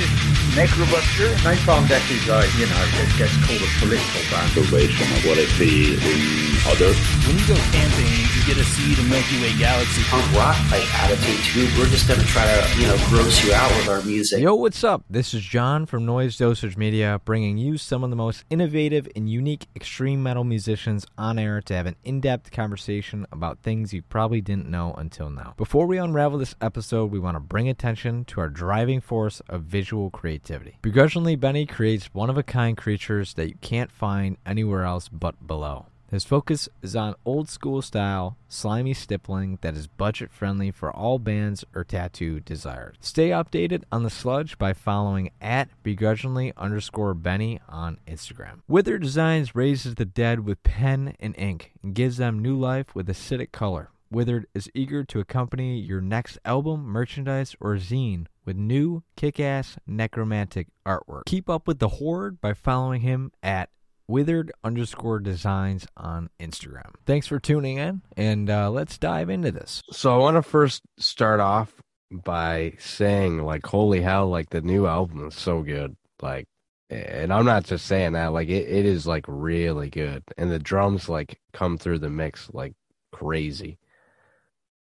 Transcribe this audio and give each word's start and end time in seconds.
Gracias. 0.00 0.09
Necrobuster. 0.54 1.30
Napalm 1.46 1.88
Death 1.88 2.10
is 2.10 2.26
like, 2.28 2.44
uh, 2.44 2.58
you 2.58 2.66
know, 2.66 2.82
it 3.00 3.16
gets 3.16 3.36
called 3.46 3.62
a 3.62 3.70
political 3.78 4.22
band. 4.30 4.50
Salvation 4.52 5.06
of 5.16 5.24
what 5.24 5.38
it 5.38 5.50
be 5.58 5.94
in 5.94 6.20
others. 6.66 6.98
When 7.26 7.38
you 7.38 7.46
go 7.46 7.54
camping, 7.70 8.10
you 8.34 8.42
get 8.46 8.56
to 8.58 8.64
see 8.64 8.94
the 8.94 9.06
Milky 9.08 9.40
Way 9.40 9.56
galaxy. 9.58 10.02
Punk 10.10 10.26
rock 10.34 10.56
type 10.68 10.84
attitude 11.02 11.40
too. 11.44 11.68
We're 11.78 11.86
just 11.86 12.08
gonna 12.08 12.24
try 12.24 12.44
to, 12.44 12.80
you 12.80 12.86
know, 12.86 12.96
gross 13.08 13.44
you 13.44 13.52
out 13.52 13.70
with 13.76 13.88
our 13.88 14.02
music. 14.02 14.40
Yo, 14.42 14.54
what's 14.54 14.82
up? 14.82 15.04
This 15.08 15.32
is 15.34 15.42
John 15.42 15.86
from 15.86 16.04
Noise 16.04 16.36
Dosage 16.36 16.76
Media, 16.76 17.20
bringing 17.24 17.56
you 17.56 17.78
some 17.78 18.02
of 18.02 18.10
the 18.10 18.16
most 18.16 18.44
innovative 18.50 19.08
and 19.14 19.28
unique 19.30 19.66
extreme 19.76 20.22
metal 20.22 20.44
musicians 20.44 21.06
on 21.16 21.38
air 21.38 21.60
to 21.62 21.74
have 21.74 21.86
an 21.86 21.96
in-depth 22.04 22.50
conversation 22.50 23.26
about 23.32 23.60
things 23.60 23.92
you 23.92 24.02
probably 24.02 24.40
didn't 24.40 24.68
know 24.68 24.94
until 24.98 25.30
now. 25.30 25.54
Before 25.56 25.86
we 25.86 25.98
unravel 25.98 26.38
this 26.38 26.54
episode, 26.60 27.10
we 27.10 27.18
want 27.18 27.36
to 27.36 27.40
bring 27.40 27.68
attention 27.68 28.24
to 28.26 28.40
our 28.40 28.48
driving 28.48 29.00
force 29.00 29.40
of 29.48 29.62
visual 29.62 30.09
creativity. 30.10 30.78
Begrudgingly 30.82 31.36
Benny 31.36 31.66
creates 31.66 32.12
one-of-a-kind 32.12 32.76
creatures 32.76 33.34
that 33.34 33.48
you 33.48 33.56
can't 33.60 33.90
find 33.90 34.36
anywhere 34.44 34.84
else 34.84 35.08
but 35.08 35.46
below. 35.46 35.86
His 36.10 36.24
focus 36.24 36.68
is 36.82 36.96
on 36.96 37.14
old 37.24 37.48
school 37.48 37.82
style, 37.82 38.36
slimy 38.48 38.94
stippling 38.94 39.58
that 39.60 39.76
is 39.76 39.86
budget 39.86 40.32
friendly 40.32 40.72
for 40.72 40.90
all 40.90 41.20
bands 41.20 41.64
or 41.72 41.84
tattoo 41.84 42.40
desires. 42.40 42.96
Stay 43.00 43.28
updated 43.28 43.84
on 43.92 44.02
the 44.02 44.10
sludge 44.10 44.58
by 44.58 44.72
following 44.72 45.30
at 45.40 45.68
begrudgingly 45.84 46.52
underscore 46.56 47.14
Benny 47.14 47.60
on 47.68 47.98
Instagram. 48.08 48.62
Wither 48.66 48.98
Designs 48.98 49.54
raises 49.54 49.94
the 49.94 50.04
dead 50.04 50.40
with 50.40 50.64
pen 50.64 51.14
and 51.20 51.38
ink 51.38 51.70
and 51.80 51.94
gives 51.94 52.16
them 52.16 52.42
new 52.42 52.58
life 52.58 52.92
with 52.92 53.06
acidic 53.06 53.52
color. 53.52 53.90
Withered 54.12 54.46
is 54.54 54.68
eager 54.74 55.04
to 55.04 55.20
accompany 55.20 55.78
your 55.78 56.00
next 56.00 56.36
album, 56.44 56.84
merchandise, 56.84 57.54
or 57.60 57.76
zine 57.76 58.26
with 58.44 58.56
new 58.56 59.04
kick 59.16 59.38
ass 59.38 59.76
necromantic 59.86 60.66
artwork. 60.84 61.26
Keep 61.26 61.48
up 61.48 61.68
with 61.68 61.78
the 61.78 61.88
Horde 61.88 62.40
by 62.40 62.52
following 62.52 63.02
him 63.02 63.30
at 63.40 63.70
withered 64.08 64.50
underscore 64.64 65.20
designs 65.20 65.86
on 65.96 66.28
Instagram. 66.40 66.92
Thanks 67.06 67.28
for 67.28 67.38
tuning 67.38 67.78
in, 67.78 68.02
and 68.16 68.50
uh, 68.50 68.68
let's 68.68 68.98
dive 68.98 69.30
into 69.30 69.52
this. 69.52 69.80
So 69.92 70.12
I 70.12 70.18
want 70.18 70.36
to 70.36 70.42
first 70.42 70.82
start 70.98 71.38
off 71.38 71.72
by 72.10 72.72
saying, 72.80 73.44
like, 73.44 73.64
holy 73.64 74.00
hell, 74.00 74.28
like 74.28 74.50
the 74.50 74.60
new 74.60 74.88
album 74.88 75.28
is 75.28 75.36
so 75.36 75.62
good. 75.62 75.94
Like, 76.20 76.46
and 76.90 77.32
I'm 77.32 77.44
not 77.44 77.62
just 77.62 77.86
saying 77.86 78.14
that, 78.14 78.32
like, 78.32 78.48
it, 78.48 78.68
it 78.68 78.86
is 78.86 79.06
like 79.06 79.26
really 79.28 79.88
good, 79.88 80.24
and 80.36 80.50
the 80.50 80.58
drums 80.58 81.08
like 81.08 81.38
come 81.52 81.78
through 81.78 82.00
the 82.00 82.10
mix 82.10 82.50
like 82.52 82.72
crazy. 83.12 83.78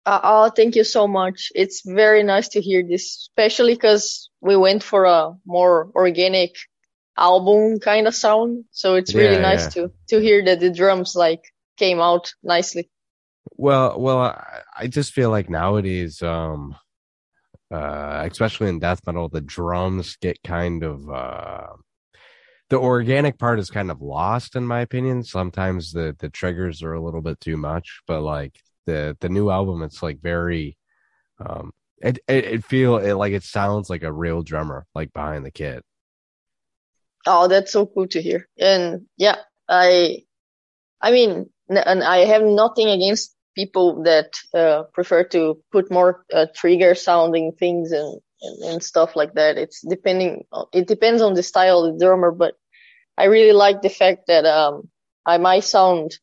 Uh, 0.06 0.20
oh, 0.22 0.50
thank 0.50 0.76
you 0.76 0.84
so 0.84 1.06
much. 1.06 1.52
It's 1.54 1.82
very 1.84 2.22
nice 2.22 2.48
to 2.50 2.60
hear 2.60 2.82
this, 2.82 3.28
especially 3.30 3.74
because 3.74 4.30
we 4.40 4.56
went 4.56 4.82
for 4.82 5.04
a 5.04 5.32
more 5.44 5.90
organic 5.94 6.56
album 7.16 7.78
kind 7.80 8.06
of 8.06 8.14
sound. 8.14 8.64
So 8.70 8.94
it's 8.94 9.14
really 9.14 9.36
Yeah, 9.36 9.38
nice 9.38 9.74
to 9.74 9.92
to 10.08 10.20
hear 10.20 10.44
that 10.44 10.60
the 10.60 10.70
drums 10.70 11.14
like 11.14 11.42
came 11.76 12.00
out 12.00 12.32
nicely. 12.42 12.90
Well, 13.56 14.00
well, 14.00 14.18
I, 14.18 14.60
I 14.76 14.86
just 14.86 15.12
feel 15.12 15.30
like 15.30 15.50
nowadays, 15.50 16.22
um, 16.22 16.76
uh, 17.72 18.26
especially 18.30 18.68
in 18.68 18.78
death 18.78 19.00
metal, 19.06 19.28
the 19.28 19.40
drums 19.40 20.16
get 20.16 20.42
kind 20.44 20.84
of, 20.84 21.08
uh, 21.10 21.68
the 22.70 22.78
organic 22.78 23.38
part 23.38 23.58
is 23.58 23.70
kind 23.70 23.90
of 23.90 24.00
lost 24.00 24.56
in 24.56 24.66
my 24.66 24.80
opinion. 24.80 25.22
Sometimes 25.24 25.92
the, 25.92 26.16
the 26.18 26.30
triggers 26.30 26.82
are 26.82 26.94
a 26.94 27.02
little 27.02 27.22
bit 27.22 27.40
too 27.40 27.56
much, 27.56 28.00
but 28.06 28.22
like 28.22 28.60
the, 28.86 29.16
the 29.20 29.28
new 29.28 29.50
album, 29.50 29.82
it's 29.82 30.02
like 30.02 30.20
very, 30.20 30.76
um, 31.44 31.72
it, 31.98 32.18
it, 32.28 32.44
it 32.44 32.64
feel 32.64 32.96
it 32.96 33.14
like 33.14 33.32
it 33.32 33.42
sounds 33.42 33.90
like 33.90 34.02
a 34.02 34.12
real 34.12 34.42
drummer, 34.42 34.86
like 34.94 35.12
behind 35.12 35.44
the 35.44 35.50
kit. 35.50 35.84
Oh, 37.26 37.48
that's 37.48 37.72
so 37.72 37.86
cool 37.86 38.08
to 38.08 38.22
hear. 38.22 38.48
And 38.58 39.06
yeah, 39.16 39.36
I, 39.68 40.24
I 41.00 41.12
mean, 41.12 41.50
and 41.68 42.02
I 42.02 42.24
have 42.24 42.42
nothing 42.42 42.88
against 42.88 43.34
people 43.54 44.02
that 44.04 44.32
uh, 44.54 44.84
prefer 44.94 45.24
to 45.24 45.60
put 45.70 45.90
more 45.90 46.24
uh, 46.32 46.46
trigger 46.54 46.94
sounding 46.94 47.52
things 47.52 47.92
and, 47.92 48.20
and 48.42 48.62
and 48.64 48.82
stuff 48.82 49.16
like 49.16 49.34
that. 49.34 49.58
It's 49.58 49.80
depending. 49.82 50.44
It 50.72 50.86
depends 50.88 51.22
on 51.22 51.34
the 51.34 51.42
style 51.42 51.84
of 51.84 51.98
the 51.98 52.04
drummer, 52.04 52.30
but 52.30 52.54
I 53.16 53.24
really 53.24 53.52
like 53.52 53.82
the 53.82 53.90
fact 53.90 54.28
that 54.28 54.46
um 54.46 54.88
I 55.26 55.38
might 55.38 55.64
sound 55.64 56.18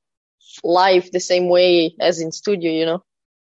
live 0.63 1.11
the 1.11 1.19
same 1.19 1.49
way 1.49 1.95
as 1.99 2.19
in 2.21 2.31
studio. 2.31 2.71
You 2.71 2.85
know. 2.85 3.03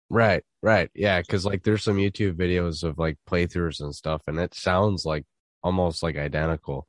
Right, 0.09 0.43
right. 0.61 0.89
Yeah, 0.93 1.21
because 1.21 1.45
like 1.45 1.63
there's 1.63 1.83
some 1.83 1.97
YouTube 1.97 2.33
videos 2.35 2.83
of 2.83 2.97
like 2.97 3.17
playthroughs 3.29 3.79
and 3.81 3.95
stuff, 3.95 4.21
and 4.27 4.39
it 4.39 4.53
sounds 4.53 5.05
like 5.05 5.25
almost 5.63 6.03
like 6.03 6.17
identical. 6.17 6.87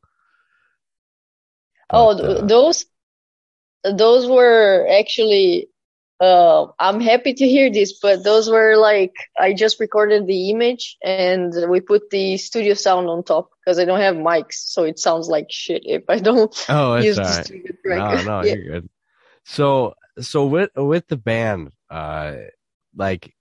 Oh, 1.90 2.16
th- 2.16 2.42
uh, 2.42 2.46
those 2.46 2.86
those 3.84 4.26
were 4.28 4.86
actually 4.90 5.68
uh 6.20 6.66
I'm 6.78 7.00
happy 7.00 7.34
to 7.34 7.46
hear 7.48 7.70
this, 7.70 7.98
but 8.00 8.22
those 8.24 8.48
were 8.48 8.76
like 8.76 9.12
I 9.38 9.52
just 9.52 9.80
recorded 9.80 10.26
the 10.26 10.50
image 10.50 10.96
and 11.04 11.52
we 11.68 11.80
put 11.80 12.10
the 12.10 12.36
studio 12.38 12.74
sound 12.74 13.08
on 13.08 13.24
top 13.24 13.50
because 13.64 13.78
I 13.78 13.84
don't 13.84 14.00
have 14.00 14.14
mics, 14.16 14.54
so 14.72 14.84
it 14.84 14.98
sounds 14.98 15.28
like 15.28 15.46
shit 15.50 15.82
if 15.84 16.04
I 16.08 16.18
don't 16.18 16.54
Oh, 16.68 16.94
it's 16.94 17.06
use 17.06 17.16
the 17.16 17.22
alright. 17.22 17.44
studio 17.46 17.72
No, 17.84 17.84
track. 17.84 18.26
no, 18.26 18.42
Yeah. 18.44 18.54
you're 18.54 18.64
good. 18.80 18.88
So, 19.44 19.94
so 20.20 20.46
with 20.46 20.70
with 20.76 21.08
the 21.08 21.16
band, 21.16 21.72
uh, 21.90 22.34
like 22.96 23.34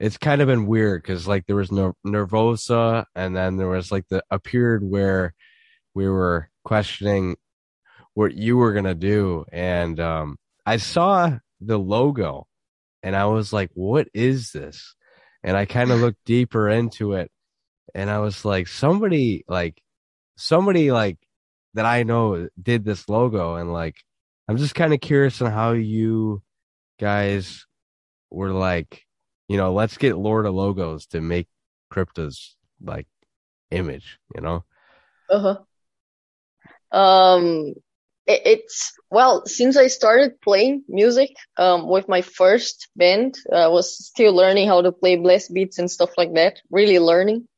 it's 0.00 0.18
kind 0.18 0.40
of 0.42 0.48
been 0.48 0.66
weird 0.66 1.02
because 1.02 1.26
like 1.28 1.46
there 1.46 1.56
was 1.56 1.70
Ner- 1.72 1.94
Nervosa, 2.06 3.04
and 3.14 3.36
then 3.36 3.56
there 3.56 3.68
was 3.68 3.92
like 3.92 4.06
the 4.08 4.22
a 4.30 4.38
period 4.38 4.82
where 4.82 5.34
we 5.94 6.08
were 6.08 6.50
questioning 6.64 7.36
what 8.14 8.34
you 8.34 8.56
were 8.56 8.72
gonna 8.72 8.94
do, 8.94 9.44
and 9.52 9.98
um, 10.00 10.36
I 10.66 10.78
saw 10.78 11.38
the 11.60 11.78
logo, 11.78 12.46
and 13.02 13.16
I 13.16 13.26
was 13.26 13.52
like, 13.52 13.70
"What 13.74 14.08
is 14.14 14.52
this?" 14.52 14.94
And 15.42 15.56
I 15.56 15.66
kind 15.66 15.90
of 15.90 16.00
looked 16.00 16.24
deeper 16.24 16.68
into 16.68 17.12
it, 17.14 17.30
and 17.94 18.10
I 18.10 18.18
was 18.20 18.44
like, 18.44 18.68
"Somebody 18.68 19.44
like, 19.48 19.80
somebody 20.36 20.90
like 20.92 21.18
that 21.74 21.86
I 21.86 22.02
know 22.04 22.48
did 22.60 22.84
this 22.84 23.08
logo, 23.08 23.56
and 23.56 23.72
like." 23.72 23.96
I'm 24.48 24.56
just 24.56 24.74
kind 24.74 24.92
of 24.92 25.00
curious 25.00 25.40
on 25.40 25.50
how 25.50 25.72
you 25.72 26.42
guys 27.00 27.66
were 28.30 28.52
like, 28.52 29.02
you 29.48 29.56
know, 29.56 29.72
let's 29.72 29.96
get 29.96 30.16
Lord 30.16 30.46
of 30.46 30.54
Logos 30.54 31.06
to 31.08 31.20
make 31.20 31.48
Crypta's 31.90 32.56
like 32.82 33.06
image, 33.70 34.18
you 34.34 34.42
know? 34.42 34.64
Uh-huh. 35.30 35.58
Um, 36.96 37.74
it, 38.26 38.42
it's 38.44 38.92
well, 39.10 39.46
since 39.46 39.76
I 39.76 39.86
started 39.86 40.40
playing 40.40 40.84
music, 40.88 41.30
um, 41.56 41.88
with 41.88 42.08
my 42.08 42.22
first 42.22 42.88
band, 42.96 43.36
I 43.52 43.68
was 43.68 43.96
still 43.96 44.34
learning 44.34 44.68
how 44.68 44.82
to 44.82 44.92
play 44.92 45.16
blast 45.16 45.52
beats 45.52 45.78
and 45.78 45.90
stuff 45.90 46.10
like 46.16 46.34
that, 46.34 46.60
really 46.70 46.98
learning. 46.98 47.48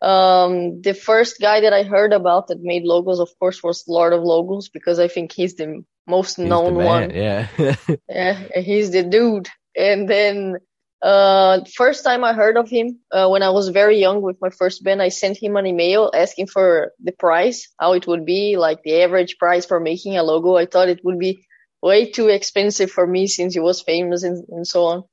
Um, 0.00 0.82
the 0.82 0.94
first 0.94 1.40
guy 1.40 1.60
that 1.60 1.72
I 1.72 1.84
heard 1.84 2.12
about 2.12 2.48
that 2.48 2.60
made 2.60 2.82
logos, 2.82 3.20
of 3.20 3.30
course, 3.38 3.62
was 3.62 3.84
Lord 3.86 4.12
of 4.12 4.24
Logos 4.24 4.68
because 4.68 4.98
I 4.98 5.06
think 5.06 5.30
he's 5.30 5.54
the 5.54 5.84
most 6.06 6.36
He's 6.36 6.46
known 6.46 6.74
one. 6.74 7.10
Yeah. 7.10 7.48
Yeah, 8.08 8.60
he's 8.60 8.90
the 8.90 9.02
dude. 9.02 9.48
And 9.76 10.08
then, 10.08 10.56
uh, 11.02 11.64
first 11.74 12.04
time 12.04 12.22
I 12.24 12.32
heard 12.32 12.56
of 12.56 12.68
him, 12.68 13.00
uh, 13.10 13.28
when 13.28 13.42
I 13.42 13.50
was 13.50 13.68
very 13.68 13.98
young 13.98 14.22
with 14.22 14.36
my 14.40 14.50
first 14.50 14.84
band, 14.84 15.02
I 15.02 15.08
sent 15.08 15.36
him 15.36 15.56
an 15.56 15.66
email 15.66 16.10
asking 16.14 16.46
for 16.46 16.92
the 17.02 17.12
price, 17.12 17.68
how 17.78 17.94
it 17.94 18.06
would 18.06 18.24
be, 18.24 18.56
like 18.56 18.82
the 18.82 19.02
average 19.02 19.38
price 19.38 19.66
for 19.66 19.80
making 19.80 20.16
a 20.16 20.22
logo. 20.22 20.56
I 20.56 20.66
thought 20.66 20.88
it 20.88 21.04
would 21.04 21.18
be 21.18 21.44
way 21.82 22.10
too 22.10 22.28
expensive 22.28 22.90
for 22.90 23.06
me 23.06 23.26
since 23.26 23.54
he 23.54 23.60
was 23.60 23.82
famous 23.82 24.22
and, 24.22 24.44
and 24.48 24.66
so 24.66 24.84
on. 24.84 25.04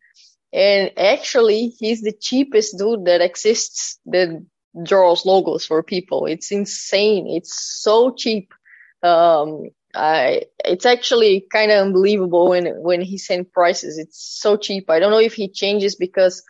And 0.54 0.92
actually, 0.98 1.74
he's 1.80 2.02
the 2.02 2.14
cheapest 2.14 2.78
dude 2.78 3.06
that 3.06 3.22
exists 3.22 4.00
that 4.08 4.46
draws 4.84 5.26
logos 5.26 5.66
for 5.66 5.84
people. 5.84 6.26
It's 6.26 6.52
insane. 6.52 7.28
It's 7.28 7.82
so 7.82 8.12
cheap. 8.12 8.54
Um, 9.02 9.70
I, 9.96 10.44
it's 10.64 10.86
actually 10.86 11.48
kind 11.52 11.72
of 11.72 11.86
unbelievable 11.86 12.50
when, 12.50 12.68
when 12.82 13.02
he 13.02 13.18
sent 13.18 13.52
prices. 13.52 13.98
It's 13.98 14.40
so 14.40 14.56
cheap. 14.56 14.90
I 14.90 15.00
don't 15.00 15.12
know 15.12 15.20
if 15.20 15.34
he 15.34 15.50
changes 15.50 15.96
because 15.96 16.44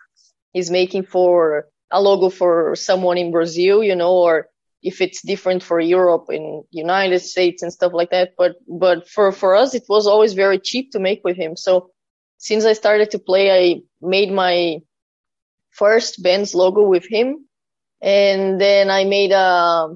he's 0.52 0.70
making 0.70 1.04
for 1.04 1.68
a 1.92 2.02
logo 2.02 2.30
for 2.30 2.76
someone 2.76 3.18
in 3.18 3.32
Brazil, 3.32 3.84
you 3.84 3.96
know, 3.96 4.14
or 4.14 4.48
if 4.82 5.02
it's 5.02 5.22
different 5.22 5.64
for 5.64 5.80
Europe 5.80 6.26
and 6.30 6.64
United 6.72 7.20
States 7.20 7.64
and 7.64 7.72
stuff 7.72 7.94
like 7.94 8.12
that. 8.12 8.32
But, 8.38 8.56
but 8.68 9.10
for, 9.10 9.32
for 9.32 9.56
us, 9.56 9.74
it 9.74 9.84
was 9.88 10.08
always 10.08 10.34
very 10.34 10.60
cheap 10.60 10.92
to 10.92 11.00
make 11.00 11.22
with 11.24 11.38
him. 11.38 11.56
So 11.56 11.92
since 12.38 12.66
I 12.66 12.74
started 12.74 13.12
to 13.12 13.20
play, 13.20 13.52
I 13.52 13.82
made 14.02 14.32
my 14.32 14.80
first 15.72 16.22
band's 16.22 16.54
logo 16.54 16.84
with 16.84 17.06
him. 17.10 17.46
And 18.02 18.60
then 18.62 18.90
I 18.90 19.04
made 19.04 19.32
a 19.32 19.90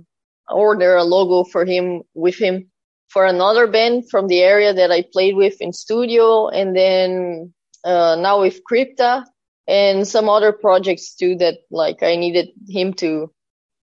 order 0.49 0.95
a 0.97 1.03
logo 1.03 1.49
for 1.49 1.63
him 1.65 2.03
with 2.13 2.37
him 2.37 2.69
for 3.13 3.25
another 3.25 3.67
band 3.67 4.09
from 4.09 4.27
the 4.27 4.39
area 4.41 4.73
that 4.73 4.91
I 4.91 5.03
played 5.13 5.35
with 5.35 5.61
in 5.61 5.71
studio. 5.71 6.49
And 6.49 6.75
then, 6.75 7.53
uh, 7.85 8.17
now 8.19 8.41
with 8.41 8.61
Crypta 8.69 9.23
and 9.67 10.07
some 10.07 10.27
other 10.27 10.51
projects 10.51 11.15
too 11.15 11.35
that 11.37 11.59
like 11.69 12.03
I 12.03 12.15
needed 12.15 12.49
him 12.67 12.93
to 12.95 13.31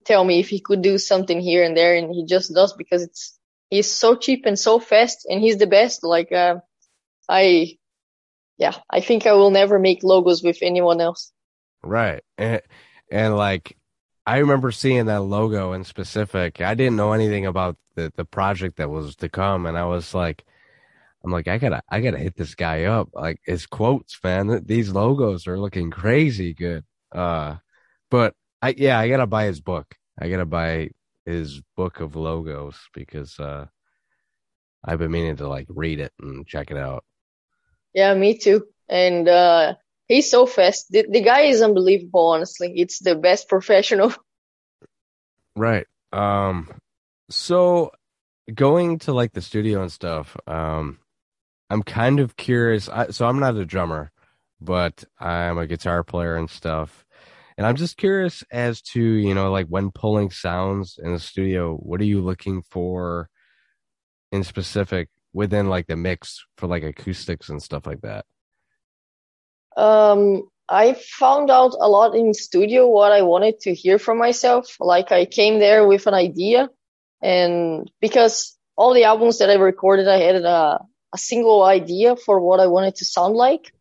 tell 0.04 0.24
me 0.24 0.40
if 0.40 0.50
he 0.50 0.60
could 0.60 0.82
do 0.82 0.98
something 0.98 1.40
here 1.40 1.64
and 1.64 1.78
there, 1.78 1.96
and 1.96 2.14
he 2.14 2.26
just 2.26 2.54
does 2.54 2.74
because 2.74 3.04
it's 3.04 3.40
he's 3.70 3.90
so 3.90 4.16
cheap 4.16 4.46
and 4.46 4.58
so 4.58 4.80
fast, 4.80 5.26
and 5.30 5.40
he's 5.40 5.58
the 5.58 5.68
best. 5.68 6.04
Like 6.04 6.32
uh, 6.32 6.56
I, 7.30 7.78
yeah, 8.58 8.76
I 8.90 9.00
think 9.00 9.26
I 9.26 9.34
will 9.34 9.52
never 9.52 9.80
make 9.80 10.04
logos 10.04 10.44
with 10.44 10.58
anyone 10.62 11.00
else. 11.00 11.32
Right. 11.84 12.24
And 12.38 12.62
and 13.12 13.36
like 13.36 13.78
I 14.26 14.38
remember 14.38 14.72
seeing 14.72 15.06
that 15.08 15.22
logo 15.22 15.74
in 15.74 15.84
specific. 15.84 16.62
I 16.62 16.76
didn't 16.76 16.96
know 16.96 17.14
anything 17.14 17.46
about 17.46 17.78
the 17.96 18.12
the 18.16 18.26
project 18.26 18.78
that 18.78 18.90
was 18.90 19.16
to 19.18 19.30
come 19.30 19.66
and 19.66 19.78
I 19.78 19.86
was 19.86 20.14
like 20.16 20.46
I'm 21.24 21.32
like 21.32 21.48
I 21.48 21.58
got 21.60 21.70
to 21.70 21.84
I 21.90 22.02
got 22.02 22.12
to 22.12 22.18
hit 22.20 22.36
this 22.38 22.56
guy 22.56 22.86
up. 22.86 23.10
Like 23.14 23.40
his 23.46 23.66
quotes, 23.68 24.20
man. 24.24 24.64
These 24.66 24.92
logos 24.92 25.48
are 25.48 25.60
looking 25.60 25.92
crazy 25.92 26.54
good. 26.54 26.86
Uh 27.14 27.58
but 28.12 28.36
I 28.62 28.76
yeah, 28.78 29.00
I 29.00 29.10
got 29.10 29.18
to 29.18 29.28
buy 29.28 29.46
his 29.46 29.62
book. 29.62 29.96
I 30.20 30.30
got 30.30 30.38
to 30.38 30.46
buy 30.46 30.92
his 31.26 31.62
book 31.78 32.00
of 32.02 32.16
logos 32.16 32.78
because 32.94 33.40
uh 33.40 33.68
I've 34.84 35.00
been 35.00 35.12
meaning 35.12 35.36
to 35.38 35.48
like 35.48 35.68
read 35.70 36.00
it 36.00 36.14
and 36.22 36.46
check 36.48 36.72
it 36.72 36.78
out. 36.78 37.04
Yeah, 37.94 38.14
me 38.14 38.38
too. 38.38 38.68
And 38.90 39.28
uh 39.28 39.76
he's 40.08 40.30
so 40.30 40.46
fast. 40.46 40.88
The, 40.90 41.06
the 41.10 41.22
guy 41.22 41.42
is 41.42 41.62
unbelievable, 41.62 42.28
honestly. 42.28 42.74
It's 42.76 43.00
the 43.00 43.16
best 43.16 43.50
professional. 43.50 44.14
Right. 45.56 45.86
Um 46.12 46.68
so 47.30 47.92
going 48.52 48.98
to 49.00 49.14
like 49.14 49.34
the 49.34 49.42
studio 49.42 49.84
and 49.84 49.92
stuff, 49.92 50.36
um 50.48 50.98
I'm 51.70 51.84
kind 51.84 52.20
of 52.20 52.36
curious. 52.36 52.90
I, 52.90 53.10
so 53.10 53.28
I'm 53.28 53.40
not 53.40 53.56
a 53.56 53.66
drummer, 53.66 54.12
but 54.60 55.04
I'm 55.20 55.58
a 55.58 55.68
guitar 55.68 56.04
player 56.04 56.36
and 56.36 56.50
stuff. 56.50 57.06
And 57.58 57.68
I'm 57.68 57.76
just 57.76 57.98
curious 57.98 58.44
as 58.52 58.82
to, 58.94 59.02
you 59.02 59.36
know, 59.36 59.52
like 59.52 59.68
when 59.68 59.92
pulling 59.92 60.32
sounds 60.32 61.00
in 61.02 61.14
the 61.14 61.20
studio, 61.20 61.76
what 61.76 62.02
are 62.02 62.06
you 62.06 62.22
looking 62.22 62.64
for 62.64 63.30
in 64.32 64.44
specific 64.44 65.10
within 65.34 65.70
like 65.70 65.88
the 65.88 65.96
mix 65.96 66.44
for 66.58 66.68
like 66.68 66.84
acoustics 66.84 67.50
and 67.50 67.62
stuff 67.62 67.86
like 67.86 68.02
that? 68.02 68.26
Um, 69.78 70.50
I 70.70 70.94
found 70.94 71.52
out 71.52 71.74
a 71.80 71.90
lot 71.90 72.16
in 72.16 72.34
studio 72.34 72.88
what 72.88 73.12
I 73.12 73.22
wanted 73.22 73.60
to 73.62 73.74
hear 73.74 74.00
from 74.00 74.18
myself. 74.18 74.78
Like 74.80 75.12
I 75.12 75.26
came 75.26 75.60
there 75.60 75.88
with 75.88 76.08
an 76.08 76.14
idea 76.14 76.70
and 77.24 77.90
because 78.02 78.58
all 78.76 78.94
the 78.94 79.06
albums 79.06 79.40
that 79.40 79.50
I 79.50 79.56
recorded, 79.56 80.08
I 80.08 80.18
had 80.18 80.36
a, 80.36 80.80
a 81.14 81.18
single 81.18 81.64
idea 81.64 82.16
for 82.16 82.40
what 82.40 82.60
I 82.60 82.68
wanted 82.68 82.96
to 82.96 83.06
sound 83.06 83.36
like. 83.36 83.74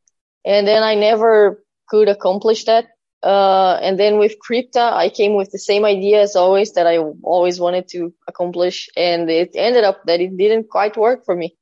And 0.45 0.67
then 0.67 0.83
I 0.83 0.95
never 0.95 1.63
could 1.89 2.09
accomplish 2.09 2.65
that. 2.65 2.87
Uh, 3.23 3.79
and 3.83 3.99
then 3.99 4.19
with 4.19 4.37
Crypta, 4.39 4.93
I 4.93 5.09
came 5.09 5.35
with 5.35 5.51
the 5.51 5.59
same 5.59 5.85
idea 5.85 6.23
as 6.23 6.37
always 6.37 6.73
that 6.75 6.87
I 6.87 6.99
always 7.23 7.61
wanted 7.61 7.89
to 7.89 8.13
accomplish. 8.29 8.89
And 8.97 9.29
it 9.29 9.51
ended 9.55 9.85
up 9.85 10.05
that 10.07 10.21
it 10.21 10.37
didn't 10.37 10.69
quite 10.69 10.97
work 10.97 11.25
for 11.25 11.35
me. 11.35 11.57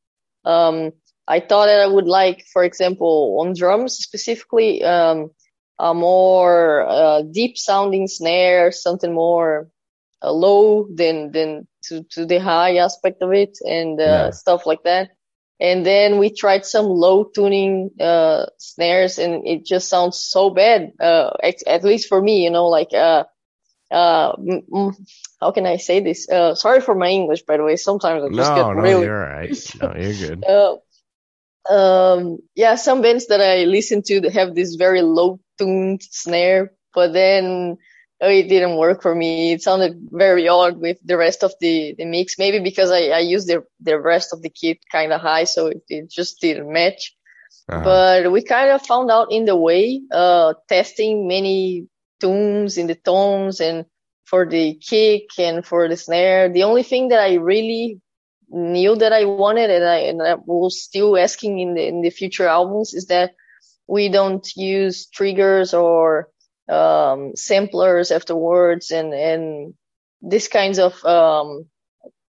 Um, 0.45 0.93
I 1.29 1.41
thought 1.41 1.67
that 1.67 1.81
I 1.81 1.87
would 1.87 2.07
like, 2.07 2.45
for 2.53 2.65
example, 2.65 3.39
on 3.41 3.55
drums 3.55 3.95
specifically, 3.95 4.83
um, 4.83 5.31
a 5.79 5.95
more 5.95 6.87
uh, 6.87 7.23
deep 7.23 7.57
sounding 7.57 8.09
snare, 8.09 8.73
something 8.73 9.15
more 9.15 9.69
uh, 10.23 10.33
low 10.33 10.87
than 10.93 11.33
than 11.33 11.67
to 11.85 12.03
to 12.11 12.27
the 12.27 12.39
high 12.39 12.77
aspect 12.77 13.23
of 13.23 13.33
it, 13.33 13.59
and 13.65 13.99
uh, 14.01 14.05
yeah. 14.05 14.31
stuff 14.31 14.67
like 14.67 14.83
that. 14.85 15.11
And 15.61 15.85
then 15.85 16.19
we 16.19 16.31
tried 16.31 16.65
some 16.65 16.87
low 16.87 17.25
tuning 17.25 17.91
uh, 18.01 18.47
snares, 18.59 19.19
and 19.19 19.47
it 19.47 19.65
just 19.67 19.89
sounds 19.89 20.19
so 20.19 20.51
bad. 20.51 20.93
Uh, 20.99 21.31
at, 21.43 21.63
at 21.67 21.85
least 21.85 22.09
for 22.09 22.21
me, 22.21 22.45
you 22.45 22.51
know, 22.51 22.67
like 22.69 22.95
uh, 22.95 23.25
uh, 23.91 24.37
how 25.41 25.51
can 25.51 25.67
I 25.67 25.77
say 25.77 26.01
this? 26.01 26.29
Uh, 26.29 26.55
sorry 26.55 26.81
for 26.81 26.95
my 26.95 27.09
English, 27.09 27.43
by 27.43 27.59
the 27.59 27.65
way. 27.65 27.77
Sometimes 27.77 28.25
I 28.25 28.29
just 28.29 28.51
no, 28.51 28.57
get 28.57 28.63
no, 28.63 28.73
really. 28.73 29.05
you're 29.05 29.23
all 29.23 29.39
right. 29.39 29.75
No, 29.83 29.95
you're 29.97 30.15
good. 30.15 30.45
um, 31.71 32.39
yeah, 32.55 32.75
some 32.75 33.01
bands 33.03 33.29
that 33.29 33.41
I 33.41 33.65
listen 33.65 34.03
to 34.03 34.21
that 34.23 34.33
have 34.33 34.55
this 34.55 34.75
very 34.75 35.03
low 35.03 35.41
tuned 35.59 36.03
snare, 36.03 36.73
but 36.95 37.13
then 37.13 37.79
oh, 38.21 38.29
it 38.29 38.49
didn't 38.49 38.77
work 38.77 39.03
for 39.03 39.15
me. 39.15 39.53
It 39.53 39.63
sounded 39.63 40.09
very 40.11 40.49
odd 40.49 40.79
with 40.79 40.99
the 41.05 41.17
rest 41.17 41.43
of 41.43 41.53
the, 41.61 41.95
the 41.97 42.05
mix. 42.05 42.39
Maybe 42.39 42.61
because 42.61 42.91
I, 42.91 43.09
I 43.09 43.21
used 43.21 43.49
the, 43.49 43.65
the 43.81 43.99
rest 43.99 44.33
of 44.33 44.43
the 44.43 44.51
kit 44.51 44.79
kind 44.91 45.13
of 45.13 45.21
high, 45.21 45.45
so 45.45 45.69
it, 45.69 45.83
it 45.89 46.11
just 46.11 46.41
didn't 46.41 46.73
match. 46.73 47.17
Uh-huh. 47.69 47.85
But 47.85 48.33
we 48.33 48.43
kind 48.43 48.71
of 48.71 48.83
found 48.83 49.11
out 49.11 49.33
in 49.33 49.45
the 49.45 49.57
way, 49.57 50.03
uh, 50.13 50.55
testing 50.69 51.29
many 51.29 51.87
tunes 52.21 52.77
in 52.77 52.89
the 52.89 52.95
tones 52.97 53.61
and 53.61 53.87
for 54.25 54.47
the 54.47 54.75
kick 54.75 55.29
and 55.39 55.65
for 55.65 55.89
the 55.89 55.97
snare. 55.97 56.53
The 56.53 56.65
only 56.65 56.83
thing 56.83 57.09
that 57.09 57.21
I 57.21 57.35
really 57.35 58.01
knew 58.51 58.97
that 58.97 59.13
I 59.13 59.25
wanted 59.25 59.71
and 59.71 59.85
I, 59.85 59.97
and 59.99 60.23
I 60.23 60.35
was 60.35 60.83
still 60.83 61.17
asking 61.17 61.61
in 61.61 61.75
the, 61.75 61.87
in 61.87 62.03
the 62.03 62.11
future 62.11 62.47
albums 62.47 62.95
is 62.95 63.07
that 63.07 63.35
we 63.87 64.09
don't 64.09 64.47
use 64.57 65.07
triggers 65.07 65.75
or, 65.75 66.29
um, 66.69 67.33
samplers 67.37 68.11
afterwards 68.11 68.91
and, 68.91 69.13
and 69.13 69.75
this 70.21 70.49
kinds 70.49 70.79
of, 70.79 71.05
um, 71.05 71.67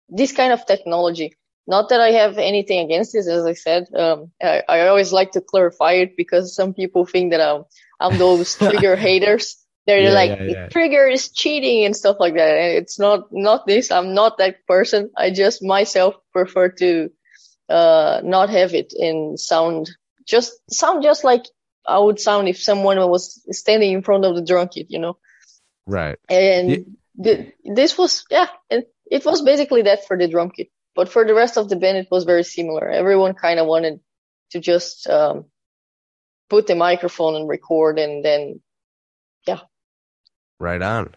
this 0.09 0.31
kind 0.31 0.53
of 0.53 0.65
technology. 0.65 1.35
Not 1.67 1.89
that 1.89 2.01
I 2.01 2.11
have 2.11 2.37
anything 2.37 2.79
against 2.79 3.13
this, 3.13 3.27
as 3.27 3.45
I 3.45 3.53
said. 3.53 3.87
Um, 3.95 4.31
I, 4.41 4.63
I 4.67 4.87
always 4.87 5.13
like 5.13 5.31
to 5.31 5.41
clarify 5.41 5.93
it 5.93 6.17
because 6.17 6.55
some 6.55 6.73
people 6.73 7.05
think 7.05 7.31
that 7.31 7.41
I'm, 7.41 7.63
I'm 7.99 8.17
those 8.17 8.55
trigger 8.57 8.95
haters. 8.95 9.60
They're 9.87 10.03
Yeah, 10.03 10.11
like, 10.11 10.29
yeah, 10.29 10.43
yeah. 10.43 10.67
trigger 10.67 11.07
is 11.07 11.31
cheating 11.31 11.85
and 11.85 11.95
stuff 11.95 12.17
like 12.19 12.35
that. 12.35 12.57
And 12.57 12.77
it's 12.77 12.99
not, 12.99 13.27
not 13.31 13.65
this. 13.65 13.89
I'm 13.91 14.13
not 14.13 14.37
that 14.37 14.65
person. 14.67 15.09
I 15.17 15.31
just 15.31 15.63
myself 15.63 16.15
prefer 16.31 16.69
to, 16.69 17.09
uh, 17.67 18.21
not 18.23 18.49
have 18.49 18.73
it 18.75 18.93
in 18.95 19.37
sound, 19.37 19.89
just 20.27 20.53
sound 20.69 21.01
just 21.03 21.23
like 21.23 21.45
I 21.87 21.97
would 21.97 22.19
sound 22.19 22.47
if 22.47 22.61
someone 22.61 22.97
was 23.09 23.41
standing 23.49 23.91
in 23.91 24.03
front 24.03 24.23
of 24.23 24.35
the 24.35 24.43
drum 24.43 24.67
kit, 24.67 24.87
you 24.89 24.99
know? 24.99 25.17
Right. 25.87 26.19
And 26.29 26.69
Yeah. 26.69 26.77
th- 27.23 27.53
this 27.65 27.97
was, 27.97 28.23
yeah, 28.29 28.49
and 28.69 28.85
it 29.09 29.25
was 29.25 29.41
basically 29.41 29.81
that 29.83 30.05
for 30.05 30.15
the 30.15 30.27
drum 30.27 30.51
kit. 30.51 30.69
But 30.93 31.09
for 31.09 31.25
the 31.25 31.33
rest 31.33 31.57
of 31.57 31.69
the 31.69 31.75
band, 31.75 31.97
it 31.97 32.11
was 32.11 32.23
very 32.23 32.43
similar. 32.43 32.87
Everyone 32.87 33.33
kind 33.33 33.59
of 33.59 33.65
wanted 33.65 33.99
to 34.51 34.59
just, 34.59 35.07
um, 35.09 35.45
put 36.49 36.67
the 36.67 36.75
microphone 36.75 37.35
and 37.35 37.49
record 37.49 37.97
and 37.97 38.23
then, 38.23 38.61
Right 40.61 40.81
on. 40.83 41.15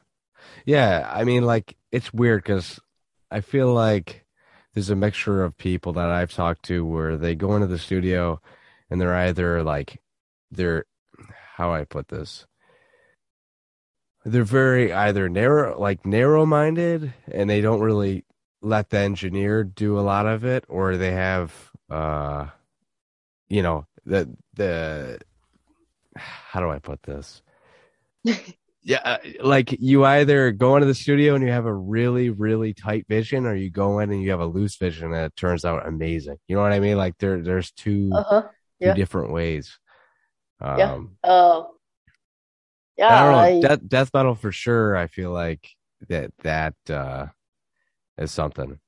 Yeah, 0.65 1.07
I 1.13 1.25
mean, 1.25 1.45
like 1.45 1.77
it's 1.93 2.15
weird 2.15 2.43
because 2.43 2.81
I 3.31 3.43
feel 3.43 3.75
like 3.75 4.25
there's 4.73 4.89
a 4.89 4.97
mixture 4.97 5.45
of 5.45 5.59
people 5.59 5.93
that 5.93 6.09
I've 6.09 6.33
talked 6.33 6.65
to 6.65 6.83
where 6.87 7.19
they 7.19 7.35
go 7.35 7.55
into 7.55 7.67
the 7.67 7.79
studio 7.79 8.41
and 8.89 8.99
they're 8.99 9.15
either 9.15 9.63
like 9.63 10.01
they're 10.51 10.87
how 11.57 11.75
I 11.75 11.85
put 11.85 12.09
this. 12.09 12.47
They're 14.25 14.45
very 14.45 14.91
either 14.95 15.29
narrow, 15.29 15.79
like 15.79 16.07
narrow 16.07 16.47
minded, 16.47 17.13
and 17.31 17.51
they 17.51 17.61
don't 17.61 17.81
really 17.81 18.25
let 18.63 18.89
the 18.89 18.99
engineer 18.99 19.63
do 19.63 19.99
a 19.99 20.01
lot 20.01 20.25
of 20.25 20.47
it, 20.47 20.65
or 20.71 20.97
they 20.97 21.13
have, 21.13 21.53
uh, 21.91 22.47
you 23.49 23.63
know, 23.63 23.87
the 24.07 24.31
the 24.55 25.21
how 26.17 26.61
do 26.61 26.71
I 26.71 26.79
put 26.79 27.03
this? 27.03 27.43
yeah, 28.85 29.01
uh, 29.03 29.19
like 29.43 29.73
you 29.81 30.05
either 30.05 30.53
go 30.53 30.77
into 30.77 30.87
the 30.87 30.95
studio 30.95 31.35
and 31.35 31.43
you 31.43 31.51
have 31.51 31.65
a 31.65 31.75
really, 31.75 32.29
really 32.29 32.75
tight 32.75 33.07
vision, 33.09 33.47
or 33.47 33.55
you 33.55 33.71
go 33.71 33.99
in 34.01 34.13
and 34.13 34.23
you 34.23 34.31
have 34.31 34.41
a 34.41 34.47
loose 34.47 34.77
vision 34.77 35.15
and 35.15 35.25
it 35.25 35.37
turns 35.37 35.65
out 35.65 35.89
amazing. 35.89 36.37
You 36.49 36.57
know 36.57 36.63
what 36.63 36.73
I 36.73 36.81
mean? 36.81 36.99
Like 36.99 37.17
there, 37.19 37.41
there's 37.41 37.73
two, 37.73 38.11
uh 38.15 38.23
huh. 38.23 38.43
two 38.83 38.93
different 38.93 39.33
ways. 39.33 39.79
Um, 40.61 40.79
Yeah. 40.79 41.31
Uh, 41.31 41.65
yeah. 42.99 43.09
I 43.09 43.23
don't 43.23 43.33
know. 43.33 43.39
I- 43.39 43.61
Death, 43.61 43.89
death 43.89 44.11
metal 44.13 44.35
for 44.35 44.53
sure. 44.53 44.97
I 44.97 45.07
feel 45.07 45.33
like 45.33 45.67
that 46.09 46.33
that 46.43 46.75
uh, 46.91 47.27
is 48.19 48.31
something. 48.31 48.79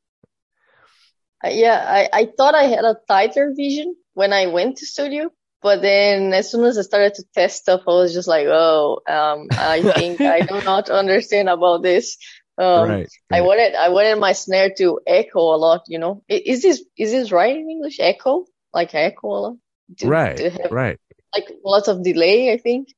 Yeah, 1.44 1.84
I, 1.86 2.08
I 2.12 2.28
thought 2.36 2.54
I 2.54 2.64
had 2.64 2.84
a 2.84 2.96
tighter 3.08 3.52
vision 3.56 3.94
when 4.14 4.32
I 4.32 4.46
went 4.46 4.78
to 4.78 4.86
studio, 4.86 5.30
but 5.62 5.82
then 5.82 6.32
as 6.32 6.50
soon 6.50 6.64
as 6.64 6.78
I 6.78 6.82
started 6.82 7.14
to 7.14 7.24
test 7.34 7.58
stuff, 7.58 7.82
I 7.86 7.90
was 7.90 8.12
just 8.12 8.28
like, 8.28 8.46
oh, 8.46 9.00
um, 9.08 9.48
I 9.52 9.82
think 9.94 10.20
I 10.20 10.40
do 10.40 10.62
not 10.62 10.90
understand 10.90 11.48
about 11.48 11.82
this. 11.82 12.18
Um, 12.58 12.88
right. 12.88 13.08
I 13.30 13.42
wanted, 13.42 13.74
I 13.74 13.90
wanted 13.90 14.18
my 14.18 14.32
snare 14.32 14.72
to 14.78 15.00
echo 15.06 15.40
a 15.40 15.58
lot, 15.58 15.82
you 15.88 15.98
know. 15.98 16.22
Is 16.28 16.62
this, 16.62 16.82
is 16.96 17.10
this 17.10 17.32
right 17.32 17.56
in 17.56 17.70
English? 17.70 17.98
Echo? 18.00 18.46
Like 18.72 18.94
echo 18.94 19.28
a 19.28 19.40
lot? 19.40 19.56
To- 19.98 20.08
right. 20.08 20.36
to 20.36 20.50
have 20.50 20.70
right. 20.70 20.98
like 21.34 21.48
lots 21.64 21.88
of 21.88 22.02
delay, 22.02 22.52
I 22.52 22.58
think. 22.58 22.88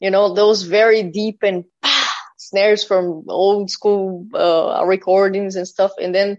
You 0.00 0.10
know, 0.10 0.34
those 0.34 0.62
very 0.62 1.04
deep 1.04 1.38
and 1.42 1.64
snares 2.36 2.84
from 2.84 3.24
old 3.28 3.70
school 3.70 4.26
uh, 4.34 4.84
recordings 4.84 5.56
and 5.56 5.66
stuff. 5.66 5.92
And 6.00 6.14
then 6.14 6.38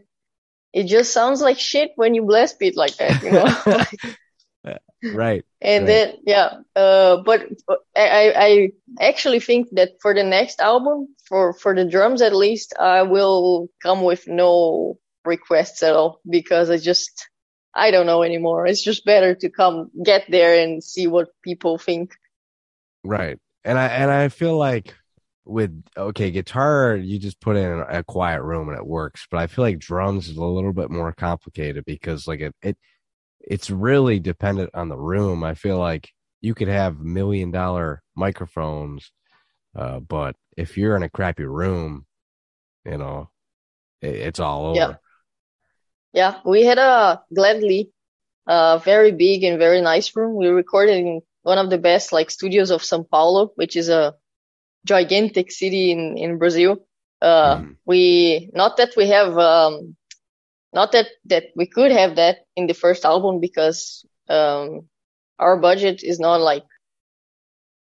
it 0.74 0.86
just 0.86 1.14
sounds 1.14 1.42
like 1.42 1.60
shit 1.60 1.92
when 1.96 2.14
you 2.14 2.24
blast 2.24 2.60
beat 2.60 2.76
like 2.76 2.96
that, 2.98 3.24
you 3.24 3.32
know? 3.32 4.14
right. 5.12 5.46
and 5.62 5.88
Right. 5.88 5.88
then 5.88 6.16
yeah 6.26 6.54
uh 6.76 7.18
but 7.24 7.48
I, 7.96 8.32
I 8.32 8.72
I 9.00 9.06
actually 9.10 9.40
think 9.40 9.70
that 9.74 9.92
for 10.02 10.14
the 10.14 10.24
next 10.24 10.60
album 10.60 11.08
for 11.28 11.54
for 11.54 11.76
the 11.76 11.86
drums 11.86 12.22
at 12.22 12.36
least 12.36 12.74
i 12.80 13.04
will 13.04 13.70
come 13.82 14.04
with 14.04 14.28
no 14.28 14.98
requests 15.26 15.84
at 15.84 15.96
all 15.96 16.20
because 16.30 16.70
i 16.70 16.78
just 16.78 17.30
i 17.74 17.92
don't 17.92 18.06
know 18.06 18.24
anymore 18.24 18.66
it's 18.68 18.84
just 18.84 19.06
better 19.06 19.36
to 19.36 19.50
come 19.50 19.90
get 20.04 20.26
there 20.30 20.60
and 20.62 20.84
see 20.84 21.08
what 21.08 21.30
people 21.44 21.78
think 21.78 22.12
Right. 23.04 23.38
And 23.64 23.78
I 23.78 23.88
and 23.88 24.12
I 24.12 24.30
feel 24.30 24.58
like 24.58 24.94
with 25.46 25.84
okay, 25.98 26.32
guitar 26.32 26.96
you 26.96 27.20
just 27.20 27.40
put 27.42 27.56
in 27.58 27.84
a 27.90 28.04
quiet 28.04 28.42
room 28.44 28.70
and 28.70 28.78
it 28.78 28.86
works, 28.86 29.28
but 29.30 29.40
I 29.40 29.48
feel 29.48 29.64
like 29.64 29.80
drums 29.80 30.30
is 30.30 30.38
a 30.38 30.44
little 30.46 30.74
bit 30.74 30.90
more 30.90 31.14
complicated 31.14 31.86
because 31.86 32.28
like 32.28 32.40
it, 32.42 32.56
it 32.62 32.78
it's 33.44 33.70
really 33.70 34.20
dependent 34.20 34.72
on 34.74 34.90
the 34.90 34.98
room. 34.98 35.44
I 35.44 35.54
feel 35.54 35.78
like 35.78 36.10
you 36.42 36.54
could 36.54 36.68
have 36.68 37.00
million 37.00 37.52
dollar 37.52 38.02
microphones 38.16 39.12
uh 39.76 40.00
but 40.00 40.36
if 40.58 40.78
you're 40.78 40.96
in 40.96 41.04
a 41.04 41.10
crappy 41.10 41.46
room, 41.46 42.06
you 42.86 42.98
know, 42.98 43.30
it, 44.02 44.16
it's 44.16 44.40
all 44.40 44.66
over. 44.68 44.80
Yeah. 44.80 44.96
Yeah, 46.14 46.40
we 46.46 46.64
had 46.64 46.78
a 46.78 47.22
gladly 47.34 47.92
uh 48.48 48.78
very 48.80 49.12
big 49.12 49.44
and 49.44 49.58
very 49.60 49.82
nice 49.82 50.16
room. 50.16 50.36
We 50.36 50.48
recorded 50.48 50.98
in 50.98 51.22
one 51.44 51.58
of 51.58 51.70
the 51.70 51.78
best 51.78 52.12
like 52.14 52.30
studios 52.32 52.72
of 52.72 52.82
São 52.82 53.08
Paulo, 53.10 53.52
which 53.56 53.76
is 53.76 53.90
a 53.90 54.16
gigantic 54.86 55.52
city 55.52 55.92
in 55.92 56.18
in 56.18 56.38
Brazil. 56.38 56.78
Uh 57.22 57.58
Mhm. 57.58 57.78
we 57.86 58.50
not 58.54 58.78
that 58.78 58.96
we 58.98 59.08
have 59.10 59.38
um 59.38 59.96
not 60.74 60.92
that 60.94 61.08
that 61.26 61.46
we 61.56 61.66
could 61.68 61.92
have 61.92 62.16
that 62.16 62.38
in 62.56 62.68
the 62.68 62.74
first 62.74 63.06
album 63.06 63.40
because 63.40 64.06
um 64.30 64.88
our 65.40 65.58
budget 65.58 66.02
is 66.04 66.20
not 66.20 66.42
like 66.42 66.64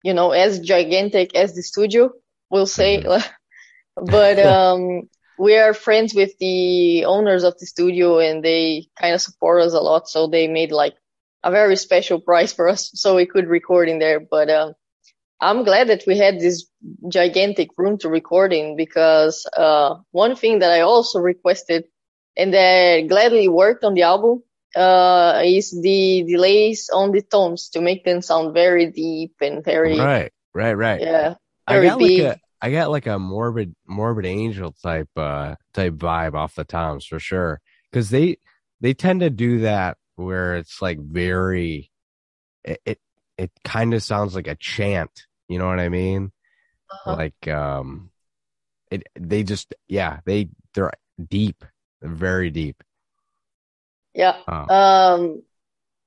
you 0.02 0.14
know 0.14 0.30
as 0.32 0.60
gigantic 0.60 1.34
as 1.34 1.54
the 1.54 1.62
studio, 1.62 2.10
we'll 2.50 2.66
say. 2.66 3.02
but 3.96 4.38
um 4.38 5.02
we 5.38 5.56
are 5.56 5.74
friends 5.74 6.14
with 6.14 6.36
the 6.38 7.04
owners 7.04 7.44
of 7.44 7.58
the 7.58 7.66
studio 7.66 8.18
and 8.18 8.44
they 8.44 8.86
kind 9.00 9.14
of 9.14 9.20
support 9.20 9.62
us 9.62 9.74
a 9.74 9.80
lot. 9.80 10.08
So 10.08 10.26
they 10.28 10.46
made 10.48 10.72
like 10.72 10.94
a 11.42 11.50
very 11.50 11.76
special 11.76 12.20
price 12.20 12.52
for 12.52 12.68
us 12.68 12.90
so 12.94 13.16
we 13.16 13.26
could 13.26 13.48
record 13.48 13.88
in 13.88 13.98
there. 13.98 14.20
But, 14.20 14.50
um, 14.50 14.74
I'm 15.40 15.64
glad 15.64 15.88
that 15.88 16.04
we 16.06 16.18
had 16.18 16.40
this 16.40 16.66
gigantic 17.08 17.70
room 17.76 17.98
to 17.98 18.08
record 18.08 18.52
in 18.52 18.76
because, 18.76 19.46
uh, 19.56 19.96
one 20.12 20.36
thing 20.36 20.60
that 20.60 20.70
I 20.72 20.80
also 20.80 21.18
requested 21.18 21.84
and 22.36 22.52
that 22.54 23.06
gladly 23.08 23.48
worked 23.48 23.84
on 23.84 23.94
the 23.94 24.02
album, 24.02 24.42
uh, 24.74 25.40
is 25.44 25.70
the 25.70 26.24
delays 26.26 26.88
on 26.92 27.12
the 27.12 27.22
tones 27.22 27.68
to 27.70 27.80
make 27.80 28.04
them 28.04 28.22
sound 28.22 28.54
very 28.54 28.86
deep 28.86 29.34
and 29.40 29.64
very, 29.64 29.98
Right, 29.98 30.32
right, 30.54 30.72
right. 30.74 31.00
yeah, 31.00 31.34
I 31.66 31.82
got 31.82 31.98
big. 31.98 32.18
like 32.18 32.36
a 32.36 32.40
I 32.60 32.70
got 32.70 32.90
like 32.90 33.06
a 33.06 33.18
morbid 33.18 33.74
morbid 33.86 34.24
angel 34.26 34.72
type 34.82 35.08
uh 35.16 35.56
type 35.74 35.94
vibe 35.94 36.34
off 36.34 36.54
the 36.54 36.64
toms 36.64 37.04
for 37.06 37.18
sure 37.18 37.60
because 37.90 38.10
they 38.10 38.38
they 38.80 38.94
tend 38.94 39.20
to 39.20 39.30
do 39.30 39.60
that 39.60 39.96
where 40.16 40.56
it's 40.56 40.80
like 40.80 40.98
very 41.00 41.90
it 42.64 42.80
it, 42.84 43.00
it 43.36 43.50
kind 43.64 43.94
of 43.94 44.02
sounds 44.02 44.34
like 44.34 44.46
a 44.46 44.54
chant 44.56 45.26
you 45.48 45.58
know 45.58 45.66
what 45.66 45.80
I 45.80 45.88
mean 45.88 46.32
Uh-huh. 46.90 47.16
like 47.16 47.48
um 47.48 48.10
it 48.90 49.02
they 49.18 49.42
just 49.42 49.74
yeah 49.88 50.20
they 50.24 50.48
they're 50.74 50.92
deep 51.28 51.64
very 52.02 52.50
deep 52.50 52.82
Yeah. 54.14 54.36
uh, 54.48 54.68
Um, 54.68 55.42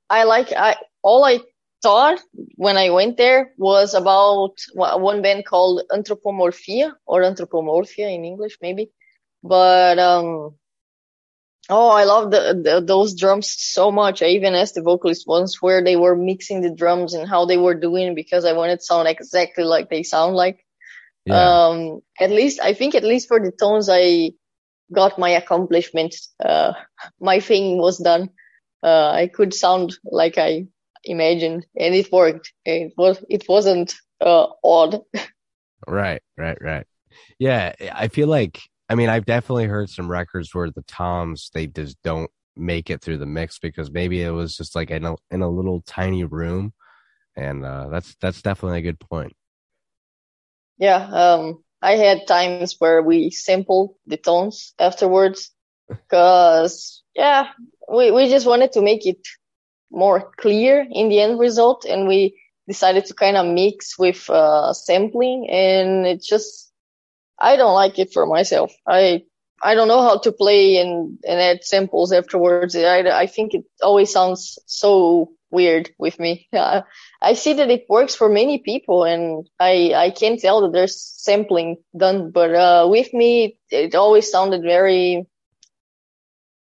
I 0.09 0.23
like 0.23 0.51
I 0.53 0.75
all 1.01 1.23
I 1.25 1.39
thought 1.81 2.19
when 2.55 2.77
I 2.77 2.89
went 2.89 3.17
there 3.17 3.51
was 3.57 3.93
about 3.93 4.53
one 4.73 5.21
band 5.21 5.45
called 5.45 5.83
Anthropomorphia 5.91 6.93
or 7.05 7.21
Anthropomorphia 7.21 8.13
in 8.13 8.25
English 8.25 8.57
maybe, 8.61 8.91
but 9.43 9.99
um, 9.99 10.55
oh 11.69 11.89
I 11.89 12.03
love 12.05 12.31
the, 12.31 12.59
the 12.63 12.81
those 12.81 13.15
drums 13.15 13.49
so 13.57 13.91
much. 13.91 14.21
I 14.21 14.27
even 14.27 14.55
asked 14.55 14.75
the 14.75 14.81
vocalist 14.81 15.27
once 15.27 15.61
where 15.61 15.83
they 15.83 15.95
were 15.95 16.15
mixing 16.15 16.61
the 16.61 16.71
drums 16.73 17.13
and 17.13 17.27
how 17.27 17.45
they 17.45 17.57
were 17.57 17.75
doing 17.75 18.15
because 18.15 18.45
I 18.45 18.53
wanted 18.53 18.77
to 18.79 18.85
sound 18.85 19.07
exactly 19.07 19.63
like 19.63 19.89
they 19.89 20.03
sound 20.03 20.35
like. 20.35 20.59
yeah 21.25 21.57
Um, 21.67 22.01
at 22.19 22.29
least 22.31 22.59
I 22.61 22.73
think 22.73 22.95
at 22.95 23.03
least 23.03 23.27
for 23.27 23.39
the 23.39 23.51
tones 23.51 23.89
I 23.89 24.31
got 24.91 25.19
my 25.19 25.29
accomplishment. 25.31 26.15
Uh, 26.43 26.73
my 27.19 27.39
thing 27.39 27.77
was 27.77 27.97
done. 27.97 28.29
Uh, 28.83 29.09
I 29.09 29.27
could 29.27 29.53
sound 29.53 29.97
like 30.03 30.37
I 30.37 30.67
imagined 31.03 31.65
and 31.77 31.95
it 31.95 32.11
worked. 32.11 32.53
It 32.65 32.93
was, 32.97 33.23
it 33.29 33.45
wasn't, 33.49 33.95
uh, 34.21 34.47
odd. 34.63 35.01
Right, 35.87 36.21
right, 36.37 36.57
right. 36.61 36.85
Yeah, 37.39 37.73
I 37.93 38.07
feel 38.07 38.27
like 38.27 38.61
I 38.89 38.95
mean 38.95 39.09
I've 39.09 39.25
definitely 39.25 39.65
heard 39.65 39.89
some 39.89 40.09
records 40.09 40.53
where 40.53 40.71
the 40.71 40.83
toms 40.83 41.51
they 41.53 41.67
just 41.67 42.01
don't 42.03 42.31
make 42.55 42.89
it 42.89 43.01
through 43.01 43.17
the 43.17 43.25
mix 43.25 43.59
because 43.59 43.91
maybe 43.91 44.21
it 44.21 44.31
was 44.31 44.57
just 44.57 44.75
like 44.75 44.91
in 44.91 45.05
a 45.05 45.15
in 45.31 45.41
a 45.41 45.49
little 45.49 45.81
tiny 45.81 46.23
room, 46.23 46.73
and 47.35 47.65
uh, 47.65 47.89
that's 47.89 48.15
that's 48.21 48.41
definitely 48.41 48.79
a 48.79 48.83
good 48.83 48.99
point. 48.99 49.33
Yeah. 50.77 50.97
Um, 50.97 51.63
I 51.85 51.97
had 51.97 52.25
times 52.27 52.75
where 52.79 53.03
we 53.03 53.29
sampled 53.29 53.95
the 54.07 54.17
tones 54.17 54.73
afterwards 54.79 55.51
because 55.87 57.03
yeah, 57.15 57.49
we, 57.91 58.09
we 58.11 58.27
just 58.29 58.47
wanted 58.47 58.71
to 58.73 58.81
make 58.81 59.05
it 59.05 59.21
more 59.91 60.31
clear 60.37 60.85
in 60.91 61.09
the 61.09 61.19
end 61.19 61.39
result 61.39 61.85
and 61.85 62.07
we 62.07 62.35
decided 62.67 63.05
to 63.05 63.13
kind 63.13 63.37
of 63.37 63.45
mix 63.45 63.99
with 63.99 64.27
uh, 64.31 64.73
sampling 64.73 65.47
and 65.49 66.07
it 66.07 66.23
just 66.23 66.71
I 67.37 67.55
don't 67.55 67.75
like 67.75 67.99
it 67.99 68.11
for 68.11 68.25
myself. 68.25 68.73
I 68.87 69.23
I 69.61 69.75
don't 69.75 69.87
know 69.87 70.01
how 70.01 70.17
to 70.19 70.31
play 70.31 70.77
and, 70.77 71.17
and 71.27 71.39
add 71.39 71.63
samples 71.63 72.11
afterwards. 72.11 72.75
I, 72.75 72.99
I 72.99 73.27
think 73.27 73.53
it 73.53 73.65
always 73.81 74.11
sounds 74.11 74.59
so 74.65 75.31
weird 75.51 75.89
with 75.97 76.19
me. 76.19 76.47
Uh, 76.53 76.81
I 77.21 77.33
see 77.33 77.53
that 77.53 77.69
it 77.69 77.85
works 77.89 78.15
for 78.15 78.29
many 78.29 78.59
people 78.59 79.03
and 79.03 79.47
I, 79.59 79.93
I 79.93 80.09
can 80.11 80.37
tell 80.37 80.61
that 80.61 80.71
there's 80.73 80.99
sampling 81.01 81.77
done, 81.95 82.31
but, 82.31 82.55
uh, 82.55 82.87
with 82.89 83.13
me, 83.13 83.57
it 83.69 83.93
always 83.95 84.29
sounded 84.31 84.61
very, 84.61 85.27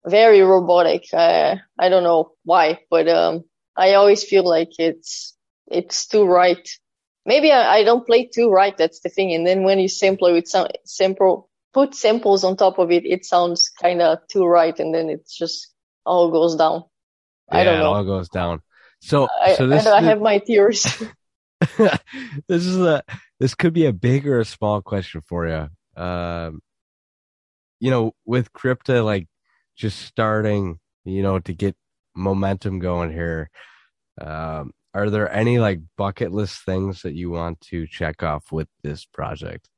very 0.05 0.41
robotic. 0.41 1.05
I, 1.13 1.61
I 1.79 1.89
don't 1.89 2.03
know 2.03 2.31
why, 2.43 2.79
but, 2.89 3.07
um, 3.07 3.43
I 3.75 3.93
always 3.95 4.23
feel 4.23 4.47
like 4.47 4.69
it's, 4.79 5.35
it's 5.67 6.07
too 6.07 6.25
right. 6.25 6.67
Maybe 7.25 7.51
I, 7.51 7.77
I 7.77 7.83
don't 7.83 8.05
play 8.05 8.27
too 8.27 8.49
right. 8.49 8.75
That's 8.77 8.99
the 8.99 9.09
thing. 9.09 9.33
And 9.33 9.45
then 9.47 9.63
when 9.63 9.79
you 9.79 9.87
sample 9.87 10.27
it 10.27 10.33
with 10.33 10.47
some 10.47 10.67
sample, 10.85 11.49
put 11.73 11.95
samples 11.95 12.43
on 12.43 12.57
top 12.57 12.79
of 12.79 12.91
it, 12.91 13.05
it 13.05 13.25
sounds 13.25 13.69
kind 13.69 14.01
of 14.01 14.19
too 14.29 14.45
right. 14.45 14.77
And 14.79 14.93
then 14.93 15.09
it 15.09 15.27
just 15.27 15.73
all 16.05 16.31
goes 16.31 16.55
down. 16.55 16.83
I 17.49 17.59
Yeah, 17.59 17.63
don't 17.65 17.79
know. 17.79 17.85
it 17.93 17.97
all 17.97 18.03
goes 18.03 18.29
down. 18.29 18.61
So 19.01 19.27
I, 19.41 19.55
so 19.55 19.67
this 19.67 19.85
I 19.85 19.99
is- 19.99 20.05
have 20.05 20.21
my 20.21 20.39
theories. 20.39 20.83
this 21.77 22.65
is 22.65 22.77
a 22.77 23.01
this 23.39 23.55
could 23.55 23.73
be 23.73 23.85
a 23.85 23.93
big 23.93 24.27
or 24.27 24.39
a 24.39 24.45
small 24.45 24.81
question 24.81 25.21
for 25.27 25.47
you. 25.47 26.01
Um, 26.01 26.61
you 27.79 27.89
know, 27.91 28.13
with 28.25 28.51
crypta, 28.53 29.03
like 29.03 29.27
just 29.75 29.99
starting, 29.99 30.79
you 31.05 31.21
know, 31.23 31.39
to 31.39 31.53
get 31.53 31.75
momentum 32.15 32.79
going 32.79 33.11
here. 33.11 33.49
Um, 34.21 34.71
are 34.93 35.09
there 35.09 35.31
any 35.31 35.57
like 35.59 35.79
bucket 35.97 36.31
list 36.31 36.63
things 36.65 37.01
that 37.01 37.13
you 37.13 37.31
want 37.31 37.59
to 37.61 37.87
check 37.87 38.23
off 38.23 38.51
with 38.51 38.67
this 38.83 39.05
project? 39.05 39.69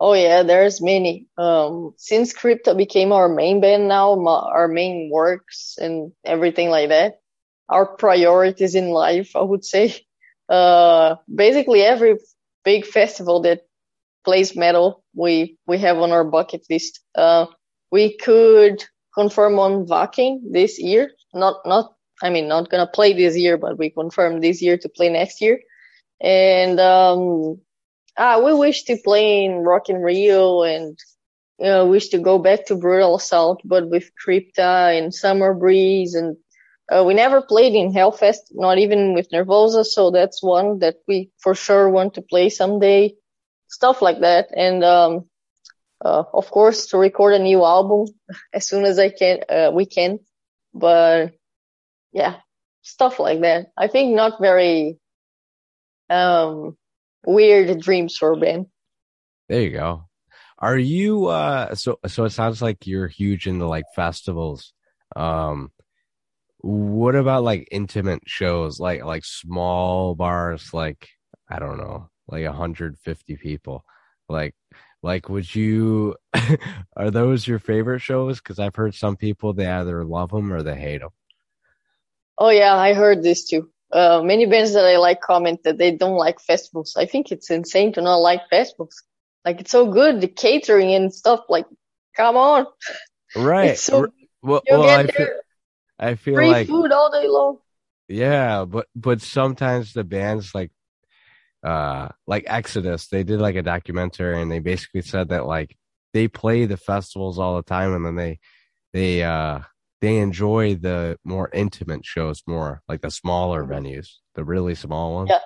Oh 0.00 0.14
yeah, 0.14 0.42
there's 0.42 0.80
many. 0.80 1.26
Um, 1.36 1.94
since 1.98 2.32
Crypta 2.32 2.76
became 2.76 3.12
our 3.12 3.28
main 3.28 3.60
band 3.60 3.88
now, 3.88 4.14
ma- 4.14 4.48
our 4.48 4.66
main 4.68 5.10
works 5.12 5.76
and 5.80 6.12
everything 6.24 6.70
like 6.70 6.88
that, 6.88 7.20
our 7.68 7.86
priorities 7.96 8.74
in 8.74 8.90
life, 8.90 9.36
I 9.36 9.42
would 9.42 9.64
say. 9.64 9.94
Uh, 10.50 11.14
basically 11.32 11.80
every 11.82 12.16
big 12.64 12.84
festival 12.84 13.42
that 13.42 13.60
plays 14.24 14.56
metal, 14.56 15.04
we, 15.14 15.58
we 15.66 15.78
have 15.78 15.98
on 15.98 16.12
our 16.12 16.24
bucket 16.24 16.62
list. 16.70 17.00
Uh, 17.14 17.46
we 17.92 18.16
could 18.18 18.84
confirm 19.14 19.58
on 19.58 19.86
Wacken 19.86 20.40
this 20.52 20.78
year. 20.80 21.10
Not, 21.34 21.56
not, 21.66 21.94
I 22.22 22.30
mean, 22.30 22.48
not 22.48 22.70
gonna 22.70 22.86
play 22.86 23.12
this 23.14 23.36
year, 23.38 23.58
but 23.58 23.78
we 23.78 23.90
confirmed 23.90 24.42
this 24.42 24.62
year 24.62 24.78
to 24.78 24.88
play 24.88 25.08
next 25.10 25.40
year. 25.40 25.60
And, 26.20 26.78
um, 26.80 27.60
Ah, 28.20 28.38
we 28.44 28.54
wish 28.54 28.84
to 28.84 28.96
play 29.04 29.44
in 29.44 29.64
Rock 29.64 29.88
in 29.90 29.96
Rio 30.02 30.62
and 30.62 30.98
you 31.58 31.66
know, 31.66 31.86
wish 31.86 32.10
to 32.10 32.18
go 32.18 32.38
back 32.38 32.66
to 32.66 32.76
Brutal 32.76 33.16
Assault, 33.16 33.60
but 33.64 33.88
with 33.90 34.10
Crypta 34.22 34.96
and 34.98 35.14
Summer 35.14 35.54
Breeze 35.54 36.14
and 36.14 36.36
uh, 36.90 37.04
we 37.06 37.14
never 37.14 37.42
played 37.42 37.74
in 37.74 37.92
Hellfest, 37.92 38.52
not 38.52 38.78
even 38.78 39.14
with 39.14 39.30
Nervosa, 39.32 39.84
so 39.84 40.10
that's 40.10 40.42
one 40.42 40.80
that 40.80 40.96
we 41.08 41.30
for 41.38 41.54
sure 41.54 41.88
want 41.90 42.14
to 42.14 42.22
play 42.22 42.50
someday. 42.50 43.14
Stuff 43.68 44.02
like 44.02 44.20
that. 44.20 44.48
And 44.56 44.84
um 44.84 45.26
uh, 46.04 46.24
of 46.34 46.50
course 46.50 46.86
to 46.88 46.98
record 46.98 47.34
a 47.34 47.38
new 47.38 47.64
album 47.64 48.06
as 48.54 48.66
soon 48.68 48.84
as 48.84 48.98
I 48.98 49.10
can 49.10 49.40
uh, 49.48 49.70
we 49.74 49.86
can. 49.86 50.20
But 50.74 51.32
yeah, 52.12 52.36
stuff 52.82 53.18
like 53.20 53.40
that. 53.42 53.68
I 53.78 53.88
think 53.88 54.14
not 54.14 54.40
very 54.40 54.98
um 56.10 56.76
weird 57.26 57.80
dreams 57.80 58.16
for 58.16 58.36
Ben. 58.36 58.66
There 59.48 59.60
you 59.62 59.70
go. 59.70 60.04
Are 60.58 60.78
you 60.78 61.26
uh 61.26 61.74
so 61.74 61.98
so 62.06 62.24
it 62.24 62.30
sounds 62.30 62.62
like 62.62 62.86
you're 62.86 63.08
huge 63.08 63.46
into 63.46 63.66
like 63.66 63.84
festivals. 63.94 64.72
Um 65.16 65.72
what 66.58 67.16
about 67.16 67.42
like 67.42 67.68
intimate 67.70 68.22
shows 68.26 68.78
like 68.78 69.04
like 69.04 69.24
small 69.24 70.14
bars 70.14 70.72
like 70.74 71.08
I 71.50 71.58
don't 71.58 71.78
know, 71.78 72.10
like 72.28 72.44
150 72.44 73.36
people. 73.36 73.84
Like 74.28 74.54
like 75.02 75.28
would 75.28 75.52
you 75.54 76.16
are 76.96 77.10
those 77.10 77.46
your 77.46 77.58
favorite 77.58 78.00
shows 78.00 78.40
cuz 78.40 78.58
I've 78.58 78.76
heard 78.76 78.94
some 78.94 79.16
people 79.16 79.52
they 79.52 79.66
either 79.66 80.04
love 80.04 80.30
them 80.30 80.52
or 80.52 80.62
they 80.62 80.76
hate 80.78 81.00
them. 81.00 81.10
Oh 82.38 82.50
yeah, 82.50 82.74
I 82.76 82.94
heard 82.94 83.22
this 83.22 83.46
too. 83.48 83.70
Uh, 83.92 84.22
many 84.22 84.46
bands 84.46 84.74
that 84.74 84.84
I 84.84 84.98
like 84.98 85.20
comment 85.20 85.64
that 85.64 85.78
they 85.78 85.90
don't 85.90 86.16
like 86.16 86.40
festivals. 86.40 86.94
I 86.96 87.06
think 87.06 87.32
it's 87.32 87.50
insane 87.50 87.92
to 87.94 88.02
not 88.02 88.16
like 88.16 88.48
festivals. 88.48 89.02
Like 89.44 89.60
it's 89.60 89.70
so 89.70 89.90
good, 89.90 90.20
the 90.20 90.28
catering 90.28 90.94
and 90.94 91.12
stuff. 91.12 91.40
Like, 91.48 91.66
come 92.16 92.36
on. 92.36 92.66
Right. 93.36 93.70
It's 93.70 93.82
so 93.84 94.08
well, 94.42 94.60
well, 94.68 94.82
get 94.82 94.98
I 94.98 95.06
feel, 95.06 95.28
I 96.00 96.14
feel 96.16 96.34
free 96.34 96.48
like 96.48 96.66
food 96.66 96.90
all 96.90 97.12
day 97.12 97.28
long. 97.28 97.58
Yeah, 98.08 98.64
but 98.64 98.88
but 98.96 99.22
sometimes 99.22 99.92
the 99.92 100.02
bands 100.02 100.52
like 100.52 100.72
uh 101.62 102.08
like 102.26 102.44
Exodus, 102.48 103.06
they 103.06 103.22
did 103.22 103.40
like 103.40 103.54
a 103.54 103.62
documentary 103.62 104.42
and 104.42 104.50
they 104.50 104.58
basically 104.58 105.02
said 105.02 105.28
that 105.28 105.46
like 105.46 105.76
they 106.12 106.26
play 106.26 106.64
the 106.66 106.76
festivals 106.76 107.38
all 107.38 107.54
the 107.54 107.62
time 107.62 107.94
and 107.94 108.04
then 108.04 108.16
they 108.16 108.40
they 108.92 109.22
uh 109.22 109.60
they 110.00 110.18
enjoy 110.18 110.74
the 110.74 111.16
more 111.24 111.50
intimate 111.52 112.04
shows 112.04 112.42
more, 112.46 112.82
like 112.88 113.02
the 113.02 113.10
smaller 113.10 113.64
venues, 113.64 114.08
the 114.34 114.44
really 114.44 114.74
small 114.74 115.14
ones. 115.14 115.30
Yeah. 115.30 115.40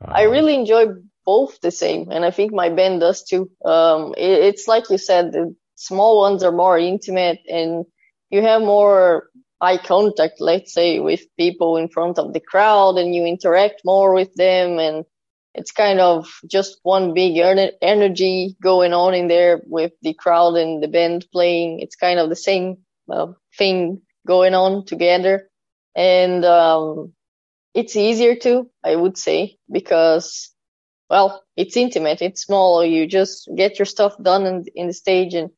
I 0.00 0.26
Um, 0.26 0.32
really 0.32 0.54
enjoy 0.54 0.86
both 1.24 1.60
the 1.60 1.70
same, 1.70 2.10
and 2.10 2.24
I 2.24 2.30
think 2.30 2.52
my 2.52 2.68
band 2.68 3.00
does 3.00 3.24
too. 3.24 3.50
Um, 3.64 4.14
it, 4.16 4.44
it's 4.44 4.68
like 4.68 4.90
you 4.90 4.98
said, 4.98 5.32
the 5.32 5.54
small 5.74 6.18
ones 6.18 6.42
are 6.42 6.52
more 6.52 6.78
intimate, 6.78 7.40
and 7.48 7.86
you 8.30 8.42
have 8.42 8.60
more 8.60 9.30
eye 9.60 9.78
contact, 9.78 10.40
let's 10.40 10.72
say, 10.74 11.00
with 11.00 11.22
people 11.38 11.78
in 11.78 11.88
front 11.88 12.18
of 12.18 12.32
the 12.32 12.40
crowd, 12.40 12.98
and 12.98 13.14
you 13.14 13.24
interact 13.24 13.80
more 13.84 14.12
with 14.14 14.34
them, 14.34 14.78
and 14.78 15.04
it's 15.54 15.72
kind 15.72 15.98
of 16.00 16.28
just 16.46 16.78
one 16.82 17.14
big 17.14 17.34
ener- 17.36 17.72
energy 17.80 18.54
going 18.60 18.92
on 18.92 19.14
in 19.14 19.28
there 19.28 19.62
with 19.66 19.92
the 20.02 20.12
crowd 20.12 20.56
and 20.56 20.82
the 20.82 20.88
band 20.88 21.26
playing. 21.32 21.80
It's 21.80 21.96
kind 21.96 22.18
of 22.20 22.28
the 22.28 22.36
same 22.36 22.84
uh, 23.10 23.32
thing 23.58 24.02
going 24.26 24.54
on 24.54 24.84
together, 24.84 25.48
and 25.94 26.44
um, 26.44 27.12
it's 27.74 27.96
easier 27.96 28.34
to, 28.36 28.70
I 28.84 28.96
would 28.96 29.16
say, 29.18 29.58
because, 29.70 30.50
well, 31.10 31.44
it's 31.56 31.76
intimate, 31.76 32.22
it's 32.22 32.42
small, 32.42 32.84
you 32.84 33.06
just 33.06 33.48
get 33.56 33.78
your 33.78 33.86
stuff 33.86 34.14
done 34.22 34.46
in, 34.46 34.64
in 34.74 34.86
the 34.88 34.92
stage 34.92 35.34
and, 35.34 35.50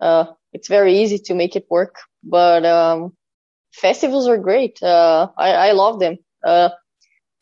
uh, 0.00 0.26
it's 0.52 0.68
very 0.68 1.00
easy 1.00 1.18
to 1.18 1.34
make 1.34 1.56
it 1.56 1.66
work. 1.70 1.96
But, 2.22 2.64
um, 2.64 3.16
festivals 3.72 4.28
are 4.28 4.38
great. 4.38 4.82
Uh, 4.82 5.28
I, 5.36 5.52
I 5.68 5.72
love 5.72 6.00
them. 6.00 6.18
Uh, 6.44 6.70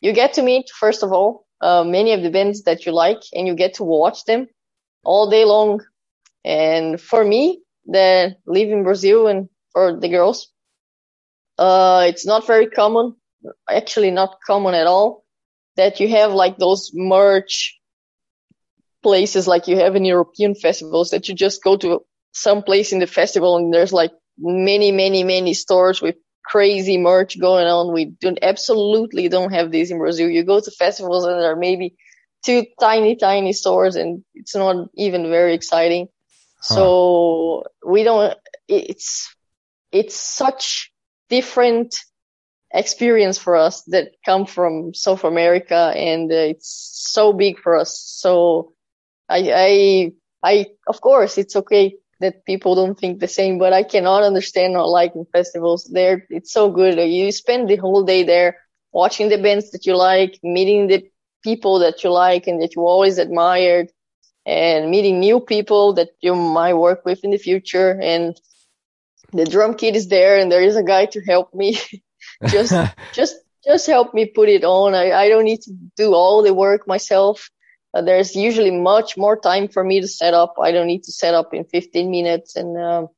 you 0.01 0.13
get 0.13 0.35
to 0.35 0.43
meet, 0.43 0.71
first 0.71 1.03
of 1.03 1.13
all, 1.13 1.47
uh, 1.61 1.85
many 1.85 2.13
of 2.13 2.23
the 2.23 2.31
bands 2.31 2.63
that 2.63 2.87
you 2.87 2.93
like 2.93 3.23
and 3.33 3.47
you 3.47 3.55
get 3.55 3.75
to 3.75 3.85
watch 3.85 4.25
them 4.25 4.47
all 5.05 5.31
day 5.31 5.45
long. 5.45 5.81
And 6.45 7.01
for 7.01 7.25
me, 7.25 7.63
that 7.87 8.37
live 8.47 8.71
in 8.71 8.85
Brazil 8.85 9.27
and 9.27 9.49
for 9.73 9.99
the 9.99 10.09
girls, 10.09 10.51
uh, 11.59 12.05
it's 12.09 12.27
not 12.27 12.47
very 12.47 12.67
common 12.67 13.15
actually 13.69 14.11
not 14.11 14.39
common 14.47 14.75
at 14.75 14.87
all 14.87 15.25
that 15.77 16.01
you 16.01 16.09
have 16.09 16.33
like 16.33 16.59
those 16.59 16.91
merch 16.95 17.79
places 19.03 19.47
like 19.47 19.69
you 19.69 19.77
have 19.77 19.95
in 19.95 20.05
European 20.05 20.55
festivals 20.55 21.11
that 21.11 21.29
you 21.29 21.35
just 21.35 21.63
go 21.63 21.77
to 21.77 22.01
some 22.33 22.63
place 22.63 22.93
in 22.93 22.99
the 22.99 23.07
festival 23.07 23.57
and 23.57 23.73
there's 23.73 23.93
like 23.93 24.11
many, 24.39 24.91
many, 24.91 25.23
many 25.23 25.55
stores 25.55 26.03
with 26.03 26.17
crazy 26.45 26.99
merch 26.99 27.39
going 27.39 27.67
on. 27.67 27.93
We 27.93 28.07
don't 28.07 28.39
absolutely 28.43 29.29
don't 29.29 29.53
have 29.53 29.71
this 29.71 29.91
in 29.91 29.99
Brazil. 29.99 30.29
You 30.29 30.45
go 30.45 30.61
to 30.61 30.71
festivals 30.71 31.25
and 31.25 31.41
there 31.41 31.53
are 31.53 31.57
maybe 31.57 31.97
two 32.45 32.65
tiny, 32.81 33.17
tiny 33.17 33.53
stores 33.53 33.97
and 33.97 34.25
it's 34.35 34.55
not 34.55 34.89
even 34.97 35.31
very 35.31 35.55
exciting. 35.55 36.09
So 36.61 37.65
we 37.87 38.03
don't, 38.03 38.37
it's, 38.67 39.33
it's 39.93 40.17
such 40.17 40.93
different 41.29 41.95
experience 42.73 43.39
for 43.39 43.57
us 43.57 43.83
that 43.85 44.09
come 44.25 44.47
from 44.47 44.93
South 44.95 45.25
America 45.25 45.93
and 45.97 46.31
uh, 46.31 46.35
it's 46.35 47.05
so 47.11 47.33
big 47.33 47.59
for 47.59 47.77
us. 47.77 47.99
So 47.99 48.73
I, 49.29 49.53
I, 49.55 50.13
I, 50.43 50.67
of 50.87 51.01
course 51.01 51.39
it's 51.39 51.57
okay 51.57 51.97
that 52.21 52.45
people 52.45 52.75
don't 52.75 52.99
think 52.99 53.21
the 53.21 53.29
same, 53.29 53.59
but 53.59 53.73
I 53.73 53.83
cannot 53.85 54.23
understand 54.23 54.75
not 54.75 54.89
liking 54.89 55.27
festivals 55.33 55.85
there. 55.93 56.27
It's 56.31 56.53
so 56.53 56.71
good. 56.71 56.99
You 56.99 57.31
spend 57.33 57.69
the 57.69 57.77
whole 57.77 58.05
day 58.05 58.25
there 58.25 58.59
watching 58.93 59.29
the 59.29 59.39
bands 59.39 59.71
that 59.71 59.87
you 59.87 59.97
like, 59.97 60.39
meeting 60.43 60.89
the 60.89 61.09
people 61.45 61.79
that 61.81 62.03
you 62.03 62.11
like 62.11 62.47
and 62.47 62.61
that 62.61 62.75
you 62.75 62.83
always 62.83 63.19
admired 63.19 63.91
and 64.45 64.91
meeting 64.91 65.21
new 65.21 65.41
people 65.41 65.93
that 65.95 66.09
you 66.21 66.35
might 66.35 66.75
work 66.75 67.05
with 67.05 67.23
in 67.23 67.31
the 67.31 67.39
future. 67.39 67.99
And 68.03 68.37
the 69.33 69.45
drum 69.45 69.75
kit 69.75 69.97
is 69.97 70.09
there 70.09 70.39
and 70.39 70.51
there 70.51 70.63
is 70.63 70.77
a 70.77 70.83
guy 70.83 71.07
to 71.07 71.21
help 71.21 71.55
me. 71.55 71.79
just 72.49 72.75
just 73.13 73.37
just 73.65 73.87
help 73.87 74.15
me 74.15 74.27
put 74.27 74.49
it 74.49 74.65
on. 74.65 74.95
I, 74.95 75.13
I 75.13 75.29
don't 75.29 75.45
need 75.45 75.63
to 75.63 75.73
do 75.97 76.15
all 76.15 76.43
the 76.43 76.55
work 76.55 76.87
myself. 76.87 77.51
Uh, 77.95 78.03
there's 78.03 78.37
usually 78.37 78.71
much 78.71 79.17
more 79.17 79.39
time 79.39 79.69
for 79.69 79.83
me 79.83 80.01
to 80.01 80.09
set 80.09 80.35
up. 80.35 80.55
I 80.61 80.73
don't 80.73 80.87
need 80.87 81.05
to 81.05 81.13
set 81.13 81.35
up 81.35 81.55
in 81.55 81.65
15 81.65 82.11
minutes 82.11 82.57
and 82.57 82.77
um, 82.79 83.09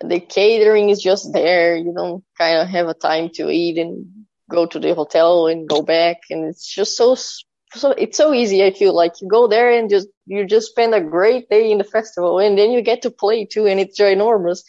the 0.00 0.20
catering 0.20 0.90
is 0.90 1.00
just 1.00 1.32
there. 1.32 1.76
You 1.76 1.92
don't 1.94 2.24
kind 2.36 2.58
of 2.58 2.68
have 2.68 2.88
a 2.88 2.94
time 2.94 3.30
to 3.34 3.50
eat 3.50 3.78
and 3.78 4.26
go 4.50 4.66
to 4.66 4.78
the 4.78 4.94
hotel 4.94 5.46
and 5.46 5.68
go 5.68 5.82
back. 5.82 6.22
And 6.30 6.44
it's 6.44 6.66
just 6.66 6.96
so, 6.96 7.14
so 7.14 7.92
it's 7.92 8.16
so 8.16 8.34
easy. 8.34 8.64
I 8.64 8.72
feel 8.72 8.94
like 8.94 9.20
you 9.20 9.28
go 9.28 9.46
there 9.46 9.70
and 9.70 9.88
just, 9.88 10.08
you 10.26 10.44
just 10.44 10.70
spend 10.70 10.94
a 10.94 11.00
great 11.00 11.48
day 11.48 11.70
in 11.70 11.78
the 11.78 11.84
festival 11.84 12.38
and 12.38 12.58
then 12.58 12.72
you 12.72 12.82
get 12.82 13.02
to 13.02 13.10
play 13.10 13.44
too. 13.44 13.66
And 13.66 13.78
it's 13.78 13.98
ginormous. 13.98 14.62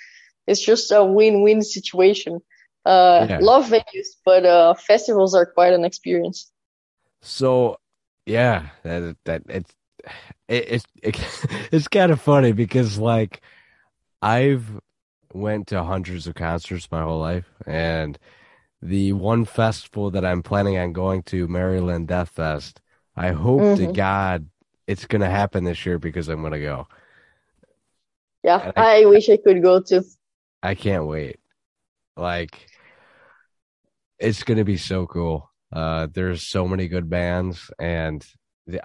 It's 0.47 0.61
just 0.61 0.91
a 0.91 1.03
win-win 1.03 1.61
situation. 1.61 2.41
Uh, 2.85 3.27
Yeah. 3.27 3.39
love 3.39 3.65
venues, 3.67 4.07
but, 4.25 4.45
uh, 4.45 4.73
festivals 4.75 5.35
are 5.35 5.45
quite 5.45 5.73
an 5.73 5.85
experience. 5.85 6.51
So, 7.21 7.77
yeah, 8.25 8.69
that 8.83 9.17
that 9.25 9.43
it's 9.49 9.73
it, 10.47 10.85
it, 11.03 11.17
it's 11.73 11.87
kind 11.87 12.11
of 12.11 12.21
funny 12.21 12.51
because 12.53 12.97
like 12.99 13.41
I've 14.21 14.81
went 15.33 15.67
to 15.69 15.83
hundreds 15.83 16.27
of 16.27 16.35
concerts 16.35 16.89
my 16.91 17.03
whole 17.03 17.19
life, 17.21 17.49
and 17.67 18.19
the 18.81 19.13
one 19.13 19.45
festival 19.45 20.11
that 20.11 20.25
I'm 20.25 20.43
planning 20.43 20.77
on 20.77 20.93
going 20.93 21.23
to, 21.25 21.47
Maryland 21.49 22.07
Death 22.09 22.29
Fest, 22.31 22.81
I 23.17 23.31
hope 23.31 23.73
to 23.75 23.87
Mhm. 23.87 23.89
God 23.89 24.49
it's 24.87 25.05
gonna 25.07 25.29
happen 25.29 25.65
this 25.65 25.85
year 25.85 25.99
because 25.99 26.29
I'm 26.29 26.43
gonna 26.43 26.59
go. 26.61 26.87
Yeah. 28.43 28.63
And 28.63 28.75
I 28.75 29.05
wish 29.05 29.29
I 29.29 29.37
could 29.37 29.61
go 29.61 29.81
to. 29.81 30.03
I 30.63 30.75
can't 30.75 31.05
wait. 31.07 31.39
Like 32.17 32.69
it's 34.19 34.43
gonna 34.43 34.63
be 34.65 34.77
so 34.77 35.07
cool. 35.07 35.49
Uh 35.73 36.07
there's 36.13 36.43
so 36.43 36.67
many 36.67 36.87
good 36.87 37.09
bands 37.09 37.71
and 37.79 38.25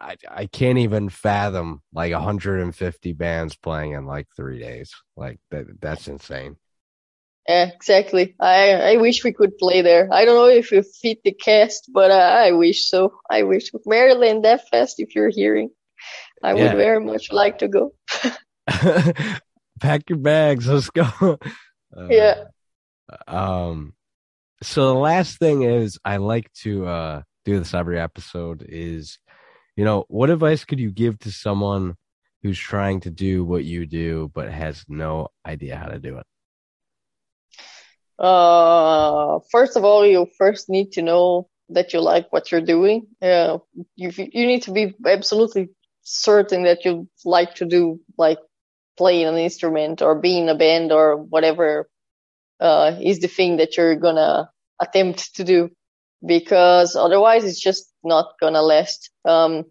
I 0.00 0.16
I 0.30 0.46
can't 0.46 0.78
even 0.78 1.08
fathom 1.08 1.82
like 1.92 2.12
150 2.12 3.12
bands 3.12 3.56
playing 3.56 3.92
in 3.92 4.06
like 4.06 4.28
3 4.36 4.58
days. 4.60 4.92
Like 5.16 5.38
that 5.50 5.66
that's 5.80 6.08
insane. 6.08 6.56
Yeah, 7.48 7.70
exactly. 7.74 8.34
I 8.40 8.72
I 8.92 8.96
wish 8.96 9.22
we 9.22 9.32
could 9.32 9.56
play 9.58 9.80
there. 9.82 10.08
I 10.12 10.24
don't 10.24 10.34
know 10.34 10.48
if 10.48 10.70
we 10.72 10.82
fit 10.82 11.18
the 11.24 11.32
cast, 11.32 11.90
but 11.92 12.10
uh, 12.10 12.14
I 12.44 12.52
wish 12.52 12.88
so. 12.88 13.12
I 13.30 13.44
wish 13.44 13.70
Maryland 13.86 14.42
Death 14.42 14.66
Fest, 14.70 14.96
if 14.98 15.14
you're 15.14 15.30
hearing, 15.30 15.70
I 16.42 16.54
Yeah. 16.54 16.72
would 16.72 16.74
very 16.74 17.00
much 17.04 17.32
like 17.32 17.58
to 17.60 17.68
go. 17.68 17.94
Pack 19.80 20.08
your 20.08 20.18
bags, 20.18 20.68
let's 20.68 20.90
go. 20.90 21.38
Uh, 21.96 22.08
Yeah. 22.10 22.44
Um 23.26 23.94
so 24.62 24.88
the 24.88 24.94
last 25.00 25.38
thing 25.38 25.62
is 25.62 25.98
I 26.04 26.18
like 26.18 26.52
to 26.64 26.86
uh 26.86 27.22
do 27.44 27.58
this 27.58 27.74
every 27.74 28.00
episode 28.00 28.64
is 28.68 29.18
you 29.76 29.84
know, 29.84 30.06
what 30.08 30.30
advice 30.30 30.64
could 30.64 30.80
you 30.80 30.92
give 30.92 31.18
to 31.20 31.32
someone 31.32 31.96
who's 32.42 32.58
trying 32.58 33.00
to 33.00 33.10
do 33.10 33.44
what 33.44 33.64
you 33.64 33.86
do 33.86 34.30
but 34.34 34.50
has 34.52 34.84
no 34.88 35.28
idea 35.46 35.76
how 35.76 35.88
to 35.88 35.98
do 36.00 36.18
it? 36.18 36.26
Uh, 38.18 39.40
first 39.50 39.76
of 39.76 39.84
all, 39.84 40.06
you 40.06 40.26
first 40.38 40.68
need 40.68 40.92
to 40.92 41.02
know 41.02 41.48
that 41.68 41.92
you 41.92 42.00
like 42.00 42.32
what 42.32 42.50
you're 42.50 42.60
doing. 42.60 43.06
Uh, 43.20 43.58
you 43.96 44.10
you 44.16 44.46
need 44.46 44.62
to 44.62 44.70
be 44.72 44.94
absolutely 45.06 45.68
certain 46.02 46.62
that 46.62 46.84
you 46.84 47.08
like 47.24 47.54
to 47.56 47.64
do 47.66 48.00
like 48.16 48.38
playing 48.96 49.26
an 49.26 49.36
instrument 49.38 50.02
or 50.02 50.14
being 50.16 50.44
in 50.44 50.48
a 50.50 50.54
band 50.56 50.92
or 50.92 51.16
whatever 51.16 51.88
uh 52.60 52.96
is 53.02 53.20
the 53.20 53.28
thing 53.28 53.58
that 53.58 53.76
you're 53.76 53.96
gonna 53.96 54.50
attempt 54.80 55.36
to 55.36 55.44
do 55.44 55.70
because 56.24 56.96
otherwise 56.96 57.44
it's 57.44 57.60
just 57.60 57.92
not 58.04 58.34
gonna 58.40 58.62
last. 58.62 59.10
Um, 59.24 59.64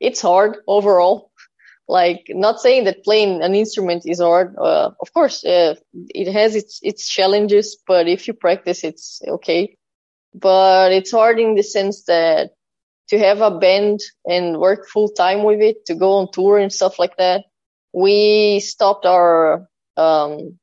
it's 0.00 0.20
hard 0.20 0.58
overall. 0.66 1.30
Like 1.88 2.26
not 2.30 2.60
saying 2.60 2.84
that 2.84 3.04
playing 3.04 3.42
an 3.42 3.54
instrument 3.54 4.02
is 4.06 4.20
hard. 4.20 4.56
Uh, 4.58 4.90
of 5.00 5.12
course, 5.14 5.44
uh, 5.44 5.76
it 6.08 6.32
has 6.32 6.56
its 6.56 6.80
its 6.82 7.08
challenges, 7.08 7.78
but 7.86 8.08
if 8.08 8.26
you 8.26 8.34
practice, 8.34 8.82
it's 8.82 9.22
okay. 9.28 9.76
But 10.34 10.92
it's 10.92 11.12
hard 11.12 11.40
in 11.40 11.54
the 11.54 11.62
sense 11.62 12.04
that 12.06 12.52
to 13.10 13.18
have 13.18 13.40
a 13.40 13.58
band 13.58 14.00
and 14.26 14.58
work 14.58 14.88
full 14.88 15.08
time 15.10 15.44
with 15.44 15.60
it, 15.60 15.86
to 15.86 15.94
go 15.94 16.14
on 16.14 16.32
tour 16.32 16.58
and 16.58 16.72
stuff 16.72 16.98
like 16.98 17.16
that. 17.18 17.44
We 17.96 18.60
stopped 18.60 19.06
our 19.06 19.66
um, 19.96 20.58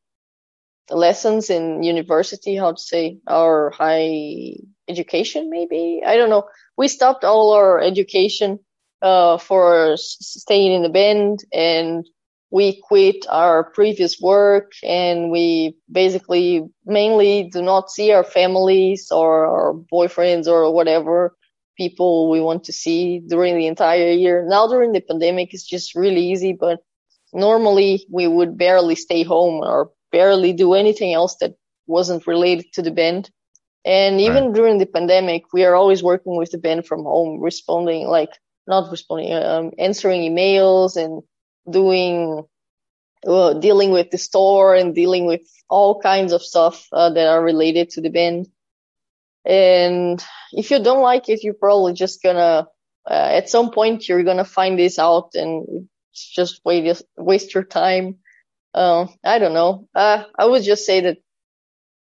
lessons 0.90 1.50
in 1.50 1.84
university, 1.84 2.56
how 2.56 2.74
to 2.74 2.82
say, 2.82 3.20
our 3.28 3.72
high 3.72 4.58
education, 4.88 5.50
maybe. 5.50 6.04
I 6.06 6.16
don't 6.16 6.30
know. 6.30 6.48
We 6.78 6.88
stopped 6.88 7.24
all 7.24 7.54
our 7.54 7.82
education, 7.82 8.60
uh, 9.04 9.38
for 9.38 9.98
staying 9.98 10.72
in 10.72 10.82
the 10.82 10.90
band 10.90 11.44
and 11.52 12.08
we 12.52 12.82
quit 12.82 13.26
our 13.30 13.64
previous 13.72 14.20
work 14.22 14.72
and 14.82 15.30
we 15.30 15.76
basically 15.92 16.64
mainly 16.86 17.50
do 17.52 17.62
not 17.62 17.92
see 17.92 18.14
our 18.14 18.24
families 18.24 19.10
or 19.12 19.46
our 19.46 19.74
boyfriends 19.92 20.48
or 20.48 20.74
whatever 20.74 21.36
people 21.76 22.30
we 22.30 22.40
want 22.40 22.64
to 22.64 22.72
see 22.72 23.20
during 23.28 23.58
the 23.58 23.68
entire 23.68 24.12
year. 24.12 24.46
Now 24.48 24.68
during 24.68 24.94
the 24.94 25.02
pandemic, 25.02 25.54
it's 25.54 25.68
just 25.68 25.96
really 25.96 26.32
easy, 26.32 26.54
but 26.58 26.80
normally 27.34 28.06
we 28.10 28.28
would 28.28 28.58
barely 28.58 28.96
stay 28.96 29.24
home 29.24 29.64
or 29.64 29.92
barely 30.12 30.54
do 30.54 30.74
anything 30.74 31.14
else 31.14 31.38
that 31.38 31.56
wasn't 31.88 32.28
related 32.28 32.72
to 32.74 32.82
the 32.82 32.92
band. 32.92 33.30
And 33.86 34.22
even 34.22 34.46
right. 34.46 34.54
during 34.54 34.78
the 34.78 34.86
pandemic, 34.86 35.52
we 35.52 35.66
are 35.66 35.76
always 35.76 36.02
working 36.02 36.38
with 36.38 36.52
the 36.52 36.58
band 36.58 36.86
from 36.86 37.04
home, 37.04 37.42
responding 37.42 38.08
like 38.08 38.32
not 38.66 38.90
responding, 38.92 39.34
um, 39.34 39.72
answering 39.78 40.22
emails 40.22 40.96
and 40.96 41.22
doing, 41.70 42.44
uh, 43.28 43.54
dealing 43.56 43.92
with 43.92 44.10
the 44.12 44.18
store 44.18 44.76
and 44.76 44.96
dealing 44.96 45.26
with 45.26 45.42
all 45.70 46.00
kinds 46.00 46.32
of 46.32 46.42
stuff 46.42 46.88
uh, 46.94 47.10
that 47.10 47.28
are 47.28 47.44
related 47.44 47.90
to 47.90 48.02
the 48.02 48.10
band. 48.10 48.48
And 49.46 50.24
if 50.54 50.72
you 50.72 50.82
don't 50.82 51.02
like 51.02 51.28
it, 51.28 51.44
you're 51.44 51.54
probably 51.54 51.94
just 51.94 52.24
gonna, 52.24 52.68
uh, 53.10 53.30
at 53.34 53.50
some 53.50 53.72
point, 53.72 54.08
you're 54.08 54.24
gonna 54.24 54.46
find 54.46 54.80
this 54.80 54.98
out 54.98 55.32
and 55.34 55.90
just 56.14 56.62
wait, 56.66 57.02
waste 57.18 57.54
your 57.54 57.64
time. 57.64 58.18
Uh, 58.74 59.08
I 59.24 59.40
don't 59.40 59.54
know. 59.54 59.88
Uh, 59.94 60.24
I 60.38 60.46
would 60.46 60.64
just 60.64 60.86
say 60.86 61.02
that, 61.02 61.18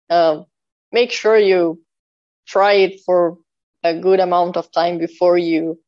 uh, 0.10 0.44
make 0.92 1.12
sure 1.12 1.38
you 1.38 1.82
try 2.48 2.74
it 2.74 3.02
for 3.06 3.38
a 3.84 4.00
good 4.00 4.20
amount 4.20 4.58
of 4.58 4.72
time 4.72 4.98
before 4.98 5.38
you 5.38 5.80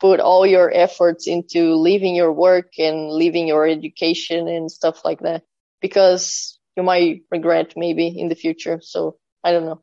put 0.00 0.20
all 0.20 0.46
your 0.46 0.72
efforts 0.72 1.26
into 1.28 1.74
leaving 1.74 2.14
your 2.16 2.32
work 2.32 2.72
and 2.78 3.10
leaving 3.12 3.46
your 3.46 3.66
education 3.66 4.48
and 4.48 4.70
stuff 4.70 5.04
like 5.04 5.20
that 5.20 5.42
because 5.80 6.58
you 6.76 6.82
might 6.82 7.22
regret 7.30 7.74
maybe 7.76 8.08
in 8.08 8.28
the 8.28 8.34
future. 8.34 8.80
So 8.82 9.16
I 9.44 9.52
don't 9.52 9.66
know. 9.66 9.82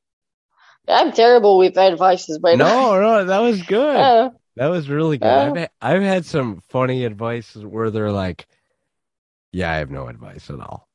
I'm 0.87 1.11
terrible 1.11 1.57
with 1.57 1.77
advices, 1.77 2.39
but 2.39 2.57
no, 2.57 2.67
no, 3.01 3.25
that 3.25 3.39
was 3.39 3.61
good. 3.61 3.95
Uh, 3.95 4.29
that 4.57 4.67
was 4.67 4.89
really 4.89 5.17
good. 5.17 5.27
Uh, 5.27 5.49
I've, 5.51 5.55
had, 5.55 5.69
I've 5.81 6.01
had 6.01 6.25
some 6.25 6.61
funny 6.69 7.05
advice 7.05 7.55
where 7.55 7.89
they're 7.91 8.11
like, 8.11 8.47
"Yeah, 9.51 9.71
I 9.71 9.77
have 9.77 9.91
no 9.91 10.07
advice 10.07 10.49
at 10.49 10.59
all." 10.59 10.87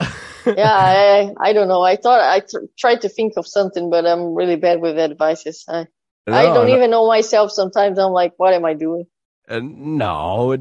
yeah, 0.46 0.72
I, 0.72 1.34
I 1.38 1.52
don't 1.52 1.68
know. 1.68 1.82
I 1.82 1.96
thought 1.96 2.20
I 2.20 2.40
th- 2.40 2.70
tried 2.78 3.02
to 3.02 3.08
think 3.08 3.34
of 3.36 3.46
something, 3.46 3.90
but 3.90 4.06
I'm 4.06 4.34
really 4.34 4.56
bad 4.56 4.80
with 4.80 4.98
advices. 4.98 5.64
I, 5.68 5.86
no, 6.26 6.32
I 6.34 6.44
don't 6.44 6.68
no. 6.68 6.74
even 6.74 6.90
know 6.90 7.06
myself. 7.06 7.52
Sometimes 7.52 7.98
I'm 7.98 8.12
like, 8.12 8.32
what 8.38 8.54
am 8.54 8.64
I 8.64 8.74
doing? 8.74 9.04
Uh, 9.48 9.60
no, 9.62 10.56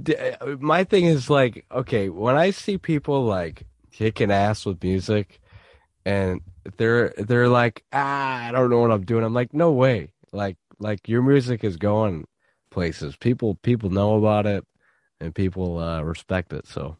my 0.59 0.83
thing 0.83 1.05
is 1.05 1.29
like, 1.29 1.65
okay, 1.71 2.09
when 2.09 2.35
I 2.35 2.51
see 2.51 2.77
people 2.77 3.23
like 3.23 3.63
kicking 3.91 4.31
ass 4.31 4.65
with 4.65 4.83
music, 4.83 5.39
and 6.05 6.41
they're 6.77 7.13
they're 7.17 7.47
like, 7.47 7.83
ah, 7.93 8.47
I 8.47 8.51
don't 8.51 8.69
know 8.69 8.79
what 8.79 8.91
I'm 8.91 9.05
doing. 9.05 9.23
I'm 9.23 9.33
like, 9.33 9.53
no 9.53 9.71
way. 9.71 10.13
Like 10.33 10.57
like 10.79 11.07
your 11.07 11.21
music 11.21 11.63
is 11.63 11.77
going 11.77 12.25
places. 12.71 13.15
People 13.15 13.55
people 13.55 13.89
know 13.89 14.15
about 14.15 14.47
it, 14.47 14.65
and 15.19 15.35
people 15.35 15.77
uh, 15.77 16.01
respect 16.01 16.53
it. 16.53 16.65
So 16.67 16.97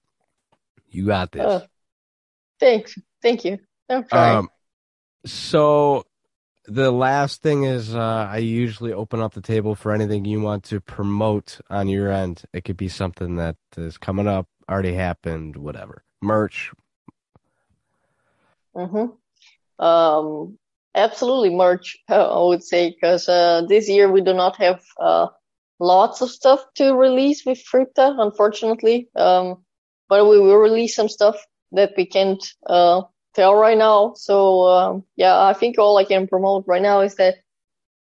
you 0.90 1.08
got 1.08 1.32
this. 1.32 1.42
Uh, 1.42 1.66
thanks, 2.60 2.96
thank 3.22 3.44
you. 3.46 3.58
I'm 3.90 4.04
trying. 4.04 4.38
Um, 4.38 4.50
so 5.26 6.06
the 6.66 6.92
last 6.92 7.42
thing 7.42 7.64
is 7.64 7.96
uh, 7.96 8.28
I 8.30 8.38
usually 8.38 8.94
open 8.94 9.20
up 9.20 9.34
the 9.34 9.42
table 9.42 9.76
for 9.76 9.92
anything 9.92 10.26
you 10.26 10.42
want 10.42 10.66
to 10.66 10.80
promote 10.80 11.60
on 11.70 11.88
your 11.88 12.12
end. 12.12 12.44
It 12.54 12.64
could 12.64 12.78
be 12.78 12.88
something 12.88 13.38
that 13.38 13.56
is 13.78 13.98
coming 13.98 14.28
up, 14.28 14.48
already 14.70 14.94
happened, 14.94 15.56
whatever. 15.56 16.04
Merch. 16.22 16.72
Mm-hmm. 18.76 19.84
Um, 19.84 20.58
absolutely 20.94 21.50
merch, 21.50 21.98
I 22.10 22.40
would 22.40 22.64
say, 22.64 22.92
because 22.92 23.28
uh, 23.28 23.64
this 23.68 23.90
year 23.90 24.10
we 24.12 24.22
do 24.22 24.34
not 24.34 24.58
have 24.58 24.84
uh, 25.00 25.28
lots 25.82 26.22
of 26.22 26.30
stuff 26.30 26.64
to 26.76 26.94
release 26.94 27.44
with 27.46 27.62
Crypta, 27.66 28.16
unfortunately. 28.20 29.10
Um, 29.16 29.66
but 30.08 30.26
we 30.26 30.40
will 30.40 30.58
release 30.58 30.96
some 30.96 31.10
stuff 31.10 31.44
that 31.72 31.94
we 31.98 32.06
can't 32.06 32.44
uh, 32.68 33.02
tell 33.34 33.56
right 33.56 33.78
now. 33.78 34.14
So 34.16 34.68
um, 34.68 35.04
yeah, 35.16 35.38
I 35.38 35.54
think 35.54 35.80
all 35.80 35.98
I 35.98 36.06
can 36.06 36.28
promote 36.28 36.66
right 36.68 36.82
now 36.82 37.02
is 37.02 37.16
that 37.16 37.36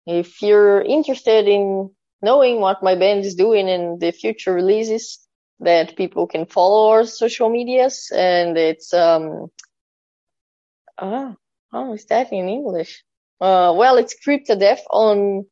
if 0.06 0.40
you're 0.40 0.80
interested 0.80 1.48
in 1.48 1.90
knowing 2.22 2.60
what 2.60 2.82
my 2.82 2.94
band 2.94 3.24
is 3.24 3.34
doing 3.34 3.68
in 3.68 3.98
the 3.98 4.10
future 4.10 4.54
releases, 4.54 5.18
that 5.60 5.96
people 5.96 6.26
can 6.26 6.46
follow 6.46 6.90
our 6.90 7.04
social 7.04 7.48
medias, 7.48 8.10
and 8.14 8.56
it's 8.56 8.92
um 8.94 9.48
ah 10.98 11.34
how 11.72 11.92
is 11.92 12.06
that 12.06 12.32
in 12.32 12.48
English? 12.48 13.04
Uh, 13.40 13.74
well, 13.76 13.96
it's 13.98 14.16
CryptaDeath 14.24 14.80
on 14.90 15.44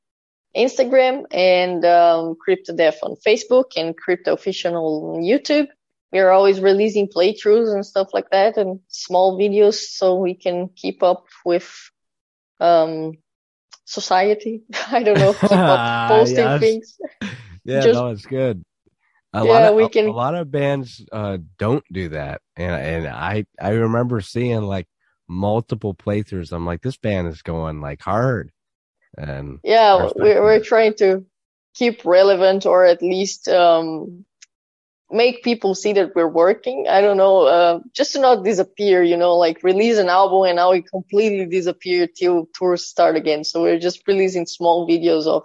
Instagram 0.56 1.24
and 1.32 1.84
um, 1.84 2.36
CryptaDeath 2.46 2.96
on 3.02 3.16
Facebook 3.26 3.72
and 3.76 3.94
Crypta 3.96 4.28
Official 4.28 5.14
on 5.14 5.22
YouTube 5.22 5.68
we 6.14 6.20
are 6.20 6.30
always 6.30 6.60
releasing 6.60 7.08
playthroughs 7.08 7.74
and 7.74 7.84
stuff 7.84 8.14
like 8.14 8.30
that 8.30 8.56
and 8.56 8.78
small 8.86 9.36
videos 9.36 9.74
so 9.74 10.14
we 10.14 10.34
can 10.34 10.68
keep 10.68 11.02
up 11.02 11.26
with 11.44 11.68
um 12.60 13.14
society. 13.84 14.62
I 14.92 15.02
don't 15.02 15.18
know, 15.18 15.32
keep 15.40 15.50
up 15.50 16.08
posting 16.08 16.36
yes. 16.38 16.60
things. 16.60 16.98
Yeah, 17.66 17.80
Just, 17.80 17.94
no, 17.94 18.08
it's 18.08 18.26
good. 18.26 18.62
A 19.32 19.42
yeah, 19.42 19.50
lot 19.50 19.62
of, 19.62 19.74
we 19.74 19.88
can. 19.88 20.04
A, 20.04 20.10
a 20.10 20.12
lot 20.12 20.34
of 20.34 20.50
bands 20.50 21.02
uh, 21.10 21.38
don't 21.58 21.82
do 21.90 22.10
that, 22.10 22.42
and 22.56 22.74
and 22.74 23.08
I 23.08 23.46
I 23.58 23.70
remember 23.70 24.20
seeing 24.20 24.60
like 24.64 24.86
multiple 25.28 25.94
playthroughs. 25.94 26.52
I'm 26.52 26.66
like, 26.66 26.82
this 26.82 26.98
band 26.98 27.28
is 27.28 27.40
going 27.40 27.80
like 27.80 28.02
hard, 28.02 28.52
and 29.18 29.61
yeah, 29.62 30.11
we're 30.16 30.42
we're 30.42 30.61
trying 30.61 30.94
to 30.94 31.24
keep 31.74 32.05
relevant 32.05 32.66
or 32.66 32.85
at 32.85 33.03
least 33.03 33.48
um 33.48 34.24
make 35.11 35.44
people 35.44 35.74
see 35.74 35.92
that 35.92 36.14
we're 36.14 36.29
working. 36.29 36.87
I 36.88 37.00
don't 37.00 37.16
know, 37.16 37.42
uh, 37.42 37.81
just 37.94 38.12
to 38.12 38.20
not 38.20 38.44
disappear, 38.44 39.03
you 39.03 39.16
know, 39.16 39.37
like 39.37 39.62
release 39.62 39.98
an 39.98 40.09
album 40.09 40.44
and 40.48 40.57
now 40.57 40.72
we 40.72 40.83
completely 40.83 41.46
disappear 41.46 42.07
till 42.09 42.48
tours 42.57 42.87
start 42.87 43.16
again. 43.16 43.44
So 43.44 43.62
we're 43.62 43.79
just 43.79 44.07
releasing 44.09 44.46
small 44.46 44.88
videos 44.88 45.27
of, 45.27 45.44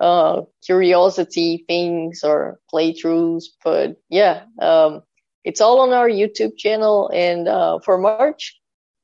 uh, 0.00 0.42
curiosity 0.64 1.64
things 1.68 2.22
or 2.24 2.58
playthroughs. 2.72 3.44
But 3.62 4.00
yeah, 4.08 4.44
um, 4.60 5.02
it's 5.44 5.60
all 5.60 5.80
on 5.80 5.92
our 5.92 6.08
YouTube 6.08 6.56
channel. 6.56 7.10
And, 7.12 7.48
uh, 7.48 7.80
for 7.84 7.98
March, 7.98 8.58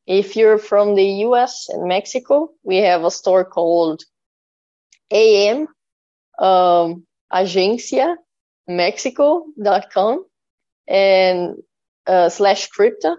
if 0.09 0.37
you're 0.37 0.59
from 0.59 0.94
the 0.94 1.05
US 1.27 1.68
and 1.68 1.87
Mexico, 1.87 2.51
we 2.64 2.79
have 2.79 3.05
a 3.05 3.11
store 3.11 3.44
called 3.44 4.03
AM, 5.11 5.68
um, 6.38 7.05
Agencia 7.31 8.16
mexico.com 8.68 10.25
and 10.87 11.57
uh, 12.07 12.29
slash 12.29 12.68
crypta. 12.71 13.16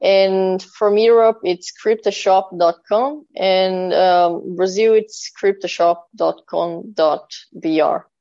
And 0.00 0.62
from 0.62 0.98
Europe, 0.98 1.40
it's 1.42 1.72
cryptashop.com 1.72 3.26
and 3.34 3.94
um, 3.94 4.56
Brazil, 4.56 4.92
it's 4.92 5.32
cryptashop.com.br. 5.42 8.15